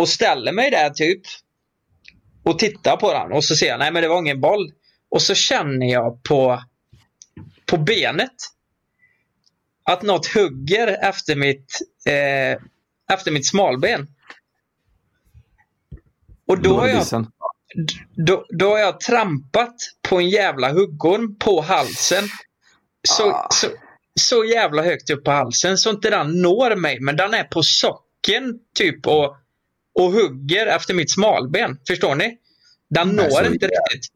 [0.00, 1.20] Och ställer mig där typ.
[2.42, 4.72] Och tittar på den och så ser jag, nej men det var ingen boll.
[5.10, 6.62] Och så känner jag på,
[7.66, 8.34] på benet.
[9.84, 12.62] Att något hugger efter mitt, eh,
[13.14, 14.06] efter mitt smalben.
[16.46, 17.26] Och då har, jag,
[18.26, 19.74] då, då har jag trampat
[20.08, 22.24] på en jävla huggorm på halsen.
[23.08, 23.48] Så, Ah.
[23.50, 23.66] så,
[24.20, 27.00] så jävla högt upp på halsen så inte den når mig.
[27.00, 29.36] Men den är på socken typ och,
[29.94, 31.78] och hugger efter mitt smalben.
[31.86, 32.38] Förstår ni?
[32.90, 34.10] Den når inte riktigt.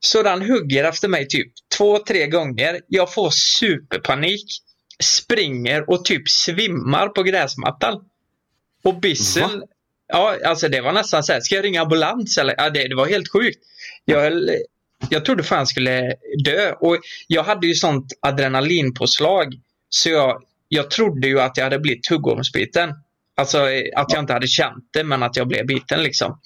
[0.00, 2.80] Så den hugger efter mig typ två, tre gånger.
[2.88, 4.46] Jag får superpanik.
[5.02, 8.04] Springer och typ svimmar på gräsmattan.
[8.82, 9.62] Och bissen...
[10.06, 11.40] Ja, alltså det var nästan så här.
[11.40, 12.54] Ska jag ringa ambulans eller?
[12.58, 13.58] Ja, det, det var helt sjukt.
[14.04, 14.32] Jag,
[15.10, 16.14] jag trodde fan skulle
[16.44, 16.72] dö.
[16.72, 19.54] Och jag hade ju sånt adrenalinpåslag.
[19.88, 22.90] Så jag, jag trodde ju att jag hade blivit huggormsbiten.
[23.36, 26.38] Alltså eh, att jag inte hade känt det men att jag blev biten liksom.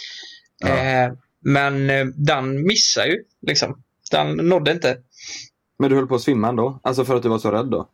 [0.58, 0.68] Ja.
[0.78, 1.12] Eh,
[1.44, 3.82] men eh, den missade ju liksom.
[4.10, 4.96] Den nådde inte.
[5.78, 6.80] Men du höll på att svimma ändå?
[6.82, 7.88] Alltså för att du var så rädd då?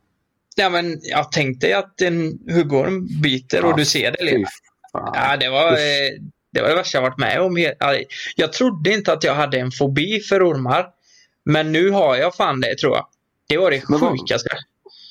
[0.56, 4.24] Ja, men jag tänkte att en huggorm biter och Ja, du ser det.
[4.24, 4.46] Liksom.
[4.92, 5.76] Ja, det var, eh,
[6.52, 7.72] det var det värsta jag varit med om.
[8.36, 10.86] Jag trodde inte att jag hade en fobi för ormar.
[11.44, 13.06] Men nu har jag fan det tror jag.
[13.48, 14.48] Det var det Men vad- sjukaste.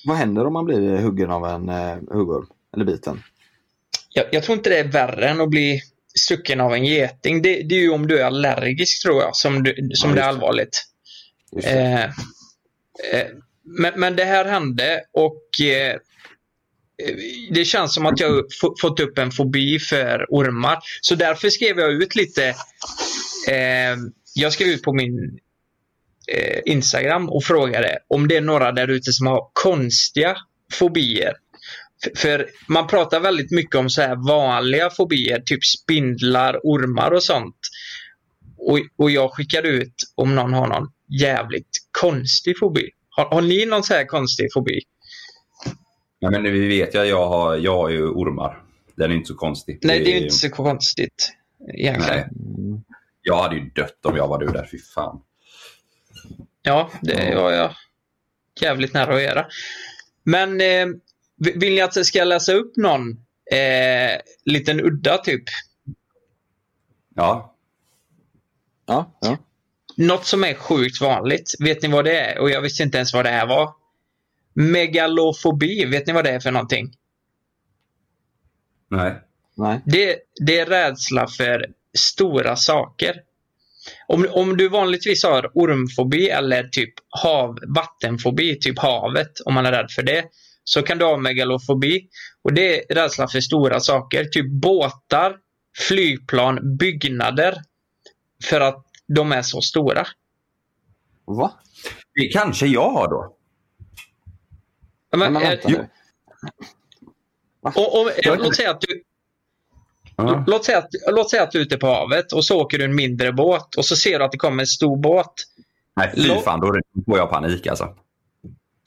[0.05, 2.47] Vad händer om man blir huggen av en eh, huggorm?
[2.75, 3.23] Eller biten?
[4.13, 5.81] Jag, jag tror inte det är värre än att bli
[6.19, 7.41] stucken av en geting.
[7.41, 10.21] Det, det är ju om du är allergisk tror jag som, du, som Ja, det
[10.21, 10.83] är allvarligt.
[11.63, 13.27] Eh, eh,
[13.63, 15.97] men, men det här hände och eh,
[17.51, 18.43] det känns som att jag
[18.81, 20.77] fått upp en fobi för ormar.
[21.01, 22.55] Så därför skrev jag ut lite.
[23.49, 23.97] Eh,
[24.35, 25.39] jag skrev ut på min
[26.27, 30.37] eh, Instagram och frågade om det är några där ute som har konstiga
[30.73, 31.33] fobier.
[32.15, 37.57] För man pratar väldigt mycket om så här vanliga fobier, typ spindlar, ormar och sånt.
[38.57, 42.89] Och, och jag skickade ut om någon har någon jävligt konstig fobi.
[43.09, 44.81] Har, har ni någon så här konstig fobi?
[46.19, 48.63] Ja, men vi vet ju att jag har, jag har ju ormar.
[48.95, 49.79] Den är inte så konstig.
[49.81, 51.33] Nej, det är ju inte så konstigt
[51.73, 52.29] egentligen.
[52.35, 52.81] Nej.
[53.21, 55.21] Jag hade ju dött om jag var du där, fy fan.
[56.61, 57.75] Ja, det var jag
[58.61, 59.45] jävligt nära att göra.
[60.23, 60.87] Men eh,
[61.41, 63.09] vill ni att jag ska läsa upp någon
[63.51, 65.43] eh, liten udda typ?
[67.15, 67.51] Ja,
[68.91, 69.37] Ja, ja.
[69.97, 71.55] Något som är sjukt vanligt.
[71.59, 72.39] Vet ni vad det är?
[72.39, 73.73] Och jag visste inte ens vad det här var.
[74.53, 75.85] Megalofobi.
[75.85, 76.93] Vet ni vad det är för någonting?
[78.89, 79.21] nej.
[79.55, 79.81] Nej.
[79.85, 81.65] Det, det är rädsla för
[81.97, 83.15] stora saker.
[84.07, 89.71] Om, om du vanligtvis har ormfobi eller typ hav, vattenfobi, typ havet, om man är
[89.71, 90.23] rädd för det.
[90.63, 92.07] Så kan du ha megalofobi.
[92.43, 94.25] Och det är rädsla för stora saker.
[94.25, 95.37] Typ båtar,
[95.87, 97.61] flygplan, byggnader.
[98.43, 100.07] För att de är så stora.
[101.25, 101.51] Va?
[102.13, 103.35] Det kanske jag har då.
[105.11, 105.87] Ja, Men, Men eh, vänta nu.
[107.61, 109.03] och, och, eh, låt, säga att du,
[110.15, 110.43] Ja.
[110.47, 112.85] låt, säga att, låt säga att du är ute på havet och så åker du
[112.85, 115.33] en mindre båt och så ser du att det kommer en stor båt.
[115.95, 117.95] Nej, fy fan, då får jag panik alltså.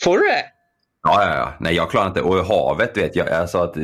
[0.03, 0.45] Får du det?
[1.05, 1.53] Ja, ja, ja.
[1.61, 2.23] Nej, jag klarar inte.
[2.23, 3.83] Och havet, vet jag, alltså att eh,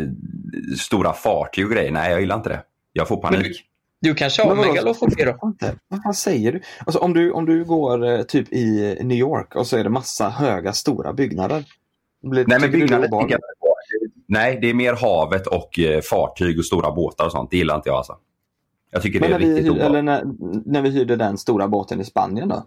[0.78, 1.90] stora fartyg och grejer.
[1.90, 2.62] Nej, jag gillar inte det.
[2.92, 3.66] Jag får Men panik.
[4.00, 5.38] Du kanske har megalofobi då?
[5.48, 5.74] Inte.
[5.88, 6.60] Vad fan säger du?
[6.86, 7.32] Alltså, om du?
[7.32, 11.12] Om du går eh, typ i New York och så är det massa höga, stora
[11.12, 11.64] byggnader.
[12.22, 13.40] Blir, Nej, men byggnader jag.
[14.26, 17.50] Nej, det är mer havet och eh, fartyg och stora båtar och sånt.
[17.50, 18.16] Det gillar inte jag alltså.
[18.90, 20.24] Jag tycker Men det är när vi, riktigt hyr, eller när,
[20.64, 22.66] när vi hyrde den stora båten i Spanien då?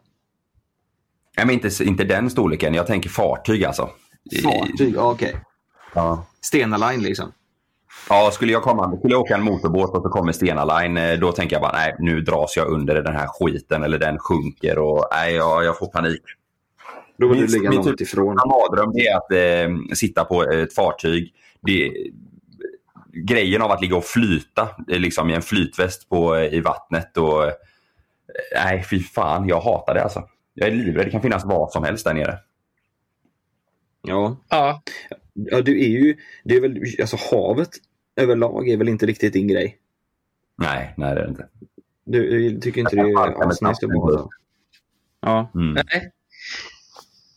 [1.37, 2.73] Nej, men inte, inte den storleken.
[2.73, 3.89] Jag tänker fartyg alltså.
[4.43, 5.35] Fartyg, okej.
[5.93, 6.25] Ja.
[6.41, 7.31] Stena Line liksom.
[8.09, 11.19] Ja, skulle jag, komma, skulle jag åka en motorbåt och så kommer Stena Line, eh,
[11.19, 14.77] då tänker jag bara nej, nu dras jag under den här skiten eller den sjunker
[14.77, 16.21] och nej, jag, jag får panik.
[17.17, 18.25] Då vill Min- du ligga min långt typ- ifrån.
[18.27, 21.33] Min mardröm är att eh, sitta på ett fartyg.
[21.61, 21.93] Det,
[23.13, 27.17] grejen av att ligga och flyta eh, liksom i en flytväst på, eh, i vattnet.
[27.17, 27.43] Och,
[28.55, 29.47] nej, fy fan.
[29.47, 30.23] Jag hatar det alltså.
[30.53, 31.07] Jag är livrädd.
[31.07, 32.37] Det kan finnas vad som helst där nere.
[34.07, 34.37] Ja.
[34.49, 34.83] Ja.
[35.33, 37.69] ja, du är ju, det är väl, alltså havet
[38.15, 39.77] överlag är väl inte riktigt din grej.
[40.57, 41.47] Nej, nej det är det inte.
[42.05, 44.27] Du, du tycker inte det är asnice att bada?
[45.21, 45.51] Ja.
[45.55, 45.73] Mm.
[45.73, 46.11] Nej.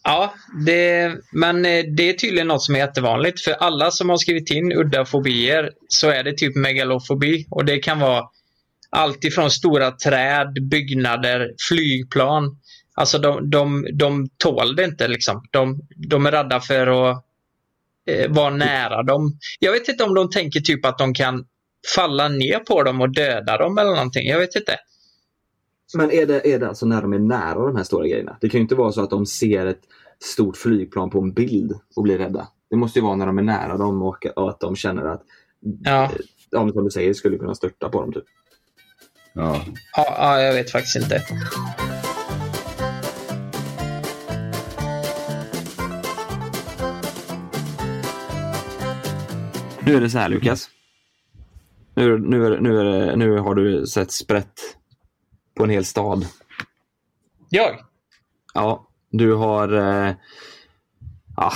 [0.02, 0.34] Ja,
[0.66, 3.40] det, men eh, det är tydligen något som är jättevanligt.
[3.40, 7.46] För alla som har skrivit in udda fobier så är det typ megalofobi.
[7.50, 8.24] Och det kan vara
[8.90, 12.58] allt ifrån stora träd, byggnader, flygplan.
[12.96, 15.44] Alltså de, de, de tål det inte liksom.
[15.50, 17.24] De, de är rädda för att
[18.06, 19.38] eh, vara nära dem.
[19.58, 21.44] Jag vet inte om de tänker typ att de kan
[21.96, 24.28] falla ner på dem och döda dem eller någonting.
[24.28, 24.76] Jag vet inte.
[25.94, 28.36] Men är det, är det alltså när de är nära de här stora grejerna?
[28.40, 29.82] Det kan ju inte vara så att de ser ett
[30.24, 32.48] stort flygplan på en bild och blir rädda.
[32.70, 35.22] Det måste ju vara när de är nära dem och, och att de känner att,
[35.84, 36.10] Ja.
[36.50, 38.12] ja, men som du säger, skulle kunna störta på dem.
[38.12, 38.24] Typ.
[39.34, 39.64] Ja.
[39.96, 41.22] Ja, ja, jag vet faktiskt inte.
[49.86, 50.68] Nu är det så här Lukas.
[51.94, 54.60] Nu, nu, är, nu, är nu har du sett sprätt
[55.56, 56.26] på en hel stad.
[57.48, 57.78] Jag?
[58.54, 59.72] Ja, du har...
[60.08, 60.14] Eh,
[61.36, 61.52] ja,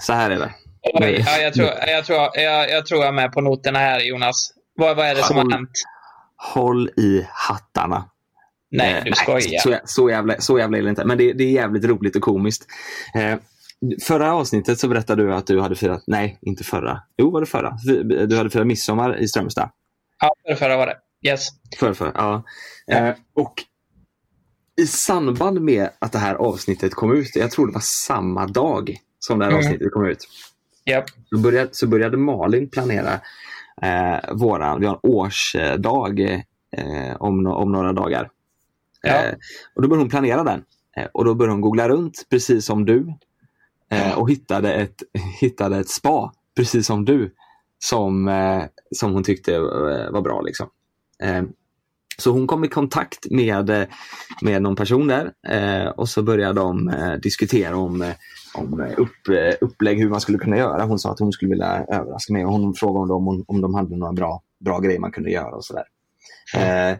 [0.00, 0.54] så här är det.
[0.94, 4.00] Oj, ja, jag, tror, jag, tror, jag, jag tror jag är med på noterna här
[4.00, 4.52] Jonas.
[4.74, 5.70] Vad, vad är det som Håll- har hänt?
[6.36, 8.10] Håll i hattarna.
[8.70, 9.60] Nej, Eh, du skojar.
[9.60, 11.04] Så, så, jävla, så jävla är det inte.
[11.04, 12.66] Men det, det är jävligt roligt och komiskt.
[13.14, 13.34] Eh,
[14.02, 17.46] förra avsnittet så berättade du att du hade firat, nej inte förra, jo var det
[17.46, 17.76] förra?
[18.26, 19.70] Du hade firat midsommar i Strömstad.
[20.20, 20.96] Ja, förra, förra var det.
[21.28, 21.48] Yes.
[21.78, 22.42] För, för, ja.
[22.90, 23.54] Eh, och
[24.80, 28.96] i samband med att det här avsnittet kom ut, jag tror det var samma dag
[29.18, 29.58] som det här Mm.
[29.66, 30.28] avsnittet kom ut,
[30.84, 31.04] Japp.
[31.30, 33.20] så började, så började Malin planera
[33.82, 36.20] eh, våran, vi har en årsdag
[36.76, 38.30] eh, om, no- om några dagar.
[39.02, 39.14] Ja.
[39.24, 39.34] Eh,
[39.74, 40.64] och Då började hon planera den.
[40.96, 43.14] Eh, och Då började hon googla runt, precis som du.
[43.90, 45.02] Eh, och hittade ett,
[45.40, 47.34] hittade ett spa, precis som du,
[47.78, 50.40] som, eh, som hon tyckte eh, var bra.
[50.40, 50.66] Liksom.
[52.18, 53.86] Så hon kom i kontakt med,
[54.42, 55.32] med någon person där
[55.96, 58.12] och så började de diskutera om,
[58.54, 60.84] om upp, upplägg, hur man skulle kunna göra.
[60.84, 63.74] Hon sa att hon skulle vilja överraska mig och hon frågade om de, om de
[63.74, 65.84] hade några bra, bra grejer man kunde göra och sådär.
[66.56, 66.96] Eh,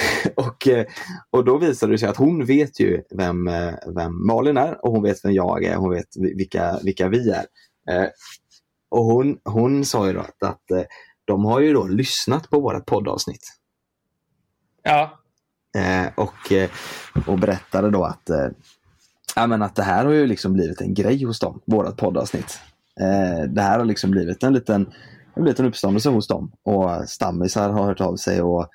[0.36, 0.86] och, eh,
[1.30, 4.92] och då visade det sig att hon vet ju vem, eh, vem Malin är och
[4.92, 5.76] hon vet vem jag är.
[5.76, 7.46] Hon vet vilka, vilka vi är.
[7.90, 8.08] Eh,
[8.90, 10.86] och hon, hon sa ju då att, att
[11.24, 13.58] de har ju då lyssnat på vårat poddavsnitt.
[14.82, 15.18] Ja.
[16.16, 16.52] Och,
[17.26, 18.30] och berättade då att,
[19.36, 22.58] ja, men att det här har ju liksom blivit en grej hos dem, vårat poddavsnitt.
[23.48, 24.92] Det här har liksom blivit en liten,
[25.34, 26.52] en uppståndelse hos dem.
[26.62, 28.68] Och stammisar har hört av sig och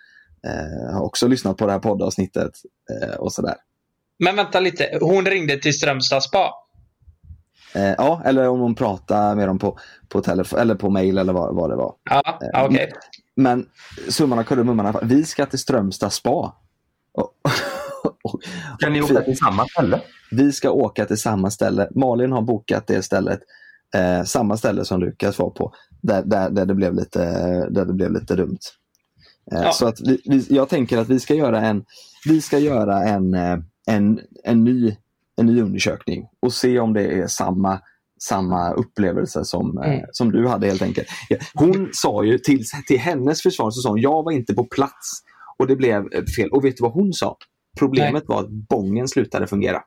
[0.47, 2.51] eh, har också lyssnat på det här poddavsnittet
[2.91, 3.55] eh, och sådär.
[4.19, 4.97] Men vänta lite.
[5.01, 6.53] Hon ringde till Strömstad spa.
[7.75, 9.79] Eh, ja, eller om de pratar med dem på,
[10.09, 11.93] på telefon eller på mail eller vad, vad det var.
[12.09, 12.91] Ja, ja, okej.
[13.35, 13.65] Men
[14.09, 16.55] summan av kardemumman, vi ska till Strömstad spa.
[17.13, 17.33] Och,
[18.23, 18.41] och,
[18.79, 20.01] Kan ni åka till samma ställe?
[20.31, 21.89] Vi ska åka till samma ställe.
[21.95, 23.39] Malin har bokat det stället.
[23.95, 25.73] Eh, samma ställe som Lukas var på.
[26.01, 27.19] Där, där, där, det, blev lite,
[27.69, 28.59] där det blev lite dumt.
[29.51, 29.71] Eh, Ja.
[29.71, 31.85] Så att vi, vi, jag tänker att vi ska göra en,
[32.25, 34.95] vi ska göra en, eh, en, en, ny,
[35.35, 37.79] en ny undersökning och se om det är samma,
[38.21, 40.05] samma upplevelse som, eh, Mm.
[40.11, 41.07] som du hade helt enkelt.
[41.53, 45.23] Hon sa ju till, till hennes försvar så sa hon, jag var inte på plats
[45.57, 46.49] och det blev fel.
[46.49, 47.37] Och vet du vad hon sa?
[47.79, 49.83] Problemet var att bongen slutade fungera.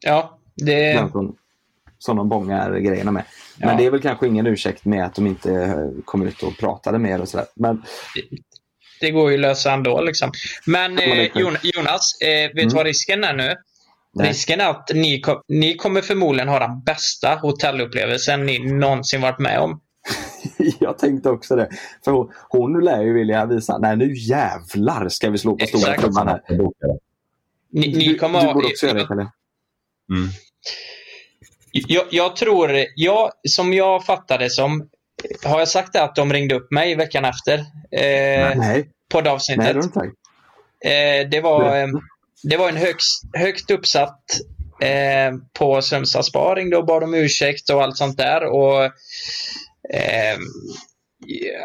[0.00, 0.94] Ja, det...
[2.02, 3.24] som, de bångar grejerna med.
[3.56, 3.76] Men Ja.
[3.76, 6.98] det är väl kanske ingen ursäkt med att de inte eh, kom ut och pratade
[6.98, 7.46] mer och sådär.
[7.54, 7.82] Men
[9.00, 10.00] Det går ju att lösa ändå.
[10.00, 10.32] Liksom.
[10.66, 11.28] Men eh,
[11.62, 12.74] Jonas, eh, vet du Mm.
[12.74, 13.54] vad risken är nu?
[14.14, 14.28] Nej.
[14.28, 19.38] Risken är att ni, kom, ni kommer förmodligen ha den bästa hotellupplevelsen ni någonsin varit
[19.38, 19.80] med om.
[20.78, 21.68] jag tänkte också det.
[22.04, 25.94] För hon, hon lär ju vilja visa, nej nu jävlar ska vi slå på stora
[25.94, 26.40] trumman här.
[26.48, 29.30] Ni, ni Du, kommer du ha, borde också göra det, Kalle.
[30.10, 30.28] Mm.
[31.72, 34.88] Jag, jag tror, jag, som jag fattade som,
[35.44, 38.88] har jag sagt det att de ringde upp mig veckan efter eh, Nej, nej, det
[39.10, 39.76] poddavsnittet?
[39.76, 40.00] inte.
[40.84, 41.88] Eh, det, var, eh,
[42.42, 44.24] det var en högst, högt uppsatt
[44.82, 48.44] eh, på Strömstad Spa ringde och bad om ursäkt och allt sånt där.
[48.44, 48.84] Och
[49.94, 50.38] eh,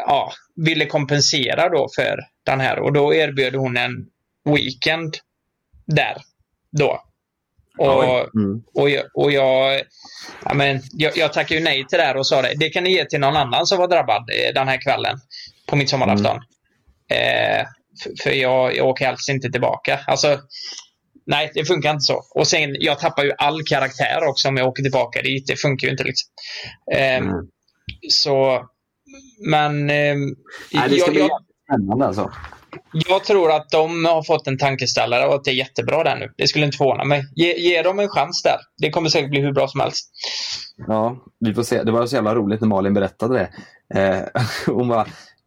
[0.06, 2.78] ja, ville kompensera då för den här.
[2.78, 4.06] Och då erbjöd hon en
[4.44, 5.16] weekend
[5.86, 6.16] där.
[6.78, 7.02] Då.
[7.78, 8.62] Och, Mm.
[8.74, 9.80] och, jag, och jag,
[10.44, 12.54] ja, men, jag, jag tackade ju nej till det här och sa det.
[12.56, 15.18] Det kan ni ge till någon annan som var drabbad eh, den här kvällen
[15.66, 16.36] på midsommarafton.
[17.10, 17.66] Eh,
[18.02, 20.00] för, för jag, jag åker helst inte tillbaka.
[20.06, 20.40] Alltså,
[21.26, 22.22] nej, det funkar inte så.
[22.34, 25.46] Och sen, jag tappar ju all karaktär också om jag åker tillbaka dit.
[25.46, 26.28] Det funkar ju inte liksom.
[26.92, 27.34] Eh, Mm.
[28.08, 28.66] Så,
[29.50, 30.14] men eh,
[30.72, 31.30] Nej, det ska jag, bli jag,
[31.68, 32.30] spännande alltså.
[33.08, 36.32] Jag tror att de har fått en tankeställare och att det är jättebra där nu.
[36.36, 37.24] Det skulle inte förvåna mig.
[37.36, 38.56] Ge, ge dem en chans där.
[38.78, 40.10] Det kommer säkert bli hur bra som helst.
[40.86, 41.82] Ja, vi får se.
[41.82, 43.50] Det var så jävla roligt när Malin berättade det.
[44.00, 44.42] Eh,
[44.74, 45.00] hon bara,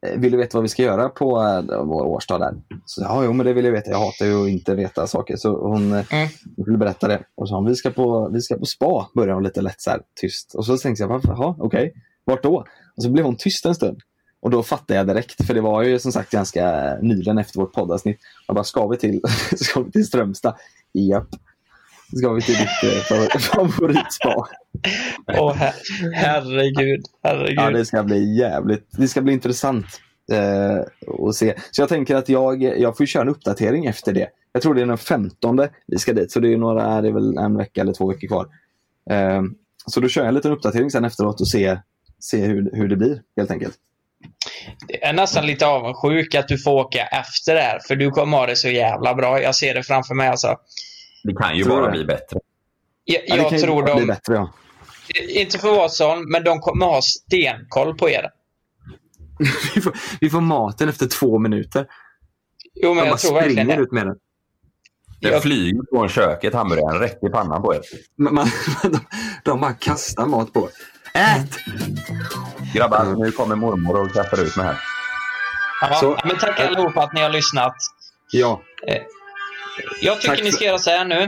[0.07, 2.53] eh, vill du veta vad vi ska göra på eh, vår årsdag där?
[2.85, 3.91] Så, ja, jo, men det vill jag veta.
[3.91, 5.35] Jag hatar ju att inte veta saker.
[5.35, 6.27] Så hon eh, Mm.
[6.65, 7.21] ville berätta det.
[7.35, 9.89] Och så hon, vi ska på, vi ska på spa, började hon lite lätt så
[9.89, 10.55] här, tyst.
[10.55, 11.55] Och så tänkte jag, varför?
[11.65, 11.93] Okej.
[12.25, 12.65] Vart då?
[12.97, 13.97] Och så blev hon tyst en stund.
[14.41, 17.73] Och då fattade jag direkt, för det var ju som sagt ganska nyligen efter vårt
[17.73, 18.19] poddavsnitt.
[18.47, 19.21] Jag bara, ska vi till,
[19.55, 20.55] ska vi till Strömstad?
[20.93, 21.27] Japp.
[22.17, 24.47] Ska vi till ditt eh, favor- favoritspa?
[25.37, 25.73] Åh, her
[26.13, 27.05] herregud.
[27.23, 27.59] herregud.
[27.59, 28.87] Ja, det ska bli jävligt.
[28.91, 29.85] Det ska bli intressant
[30.31, 30.79] eh,
[31.27, 31.53] att se.
[31.71, 34.27] Så jag tänker att jag, jag får köra en uppdatering efter det.
[34.53, 37.11] Jag tror det är den 15 vi ska dit, så det är, några, det är
[37.11, 38.47] väl en vecka eller två veckor kvar.
[39.09, 39.41] Eh,
[39.85, 41.77] så då kör jag en liten uppdatering sen efteråt och se,
[42.19, 43.75] se hur, hur det blir helt enkelt.
[44.87, 47.79] Jag är nästan lite avundsjuk att du får åka efter det här.
[47.87, 49.41] För du kommer ha det så jävla bra.
[49.41, 50.27] Jag ser det framför mig.
[50.27, 50.55] Alltså.
[51.23, 52.39] Det kan ju bara bli bättre.
[53.05, 54.53] Jag, Ja, det jag tror de, bättre, ja.
[55.29, 58.29] inte för Vadsholm, men de kommer ha stenkoll på er.
[59.75, 61.85] vi, får, vi får maten efter två minuter.
[62.75, 63.83] Jo, men De jag tror verkligen springer det.
[63.83, 64.15] ut med den.
[65.21, 67.81] Det Jag- flyger från köket, hamburgaren, rätt i pannan på er.
[68.17, 68.47] Man, man,
[68.83, 68.99] de,
[69.45, 70.69] de bara kastar mat på
[71.13, 71.57] Ät!
[72.73, 73.19] Grabbar, Mm.
[73.19, 74.77] nu kommer mormor och klappar ut mig här.
[75.81, 77.75] Ja, Så- men tack allihopa att ni har lyssnat.
[78.31, 78.61] Ja,
[80.01, 81.21] Jag tycker Tack ni ska göra så här nu.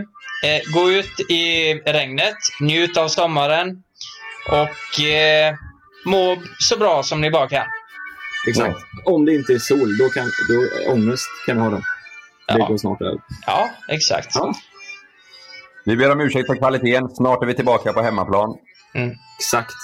[0.44, 3.84] Eh, gå ut i regnet, njut av sommaren
[4.50, 5.54] och eh,
[6.06, 7.66] må så bra som ni bara kan.
[8.48, 8.78] exakt.
[9.06, 11.78] Om det inte är sol, då kan då, ångest kan ha då.
[11.78, 11.84] Det
[12.60, 12.66] Ja.
[12.66, 13.18] går snart över.
[13.48, 14.28] Ja, exakt.
[14.36, 14.54] Ja.
[15.86, 17.10] Vi ber om ursäkt för kvaliteten.
[17.10, 18.56] Snart är vi tillbaka på hemmaplan.
[18.94, 19.76] Exakt.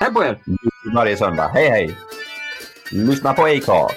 [0.00, 0.38] Hej på er!
[0.94, 1.48] Varje söndag.
[1.48, 1.96] Hej hej!
[2.92, 3.94] Lyssna på Acast.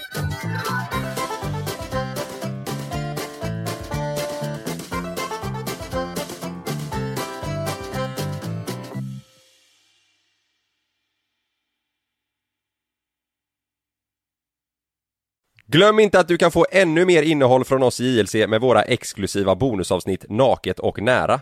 [15.67, 18.81] Glöm inte att du kan få ännu mer innehåll från oss i JLC med våra
[18.81, 21.41] exklusiva bonusavsnitt Naket och nära.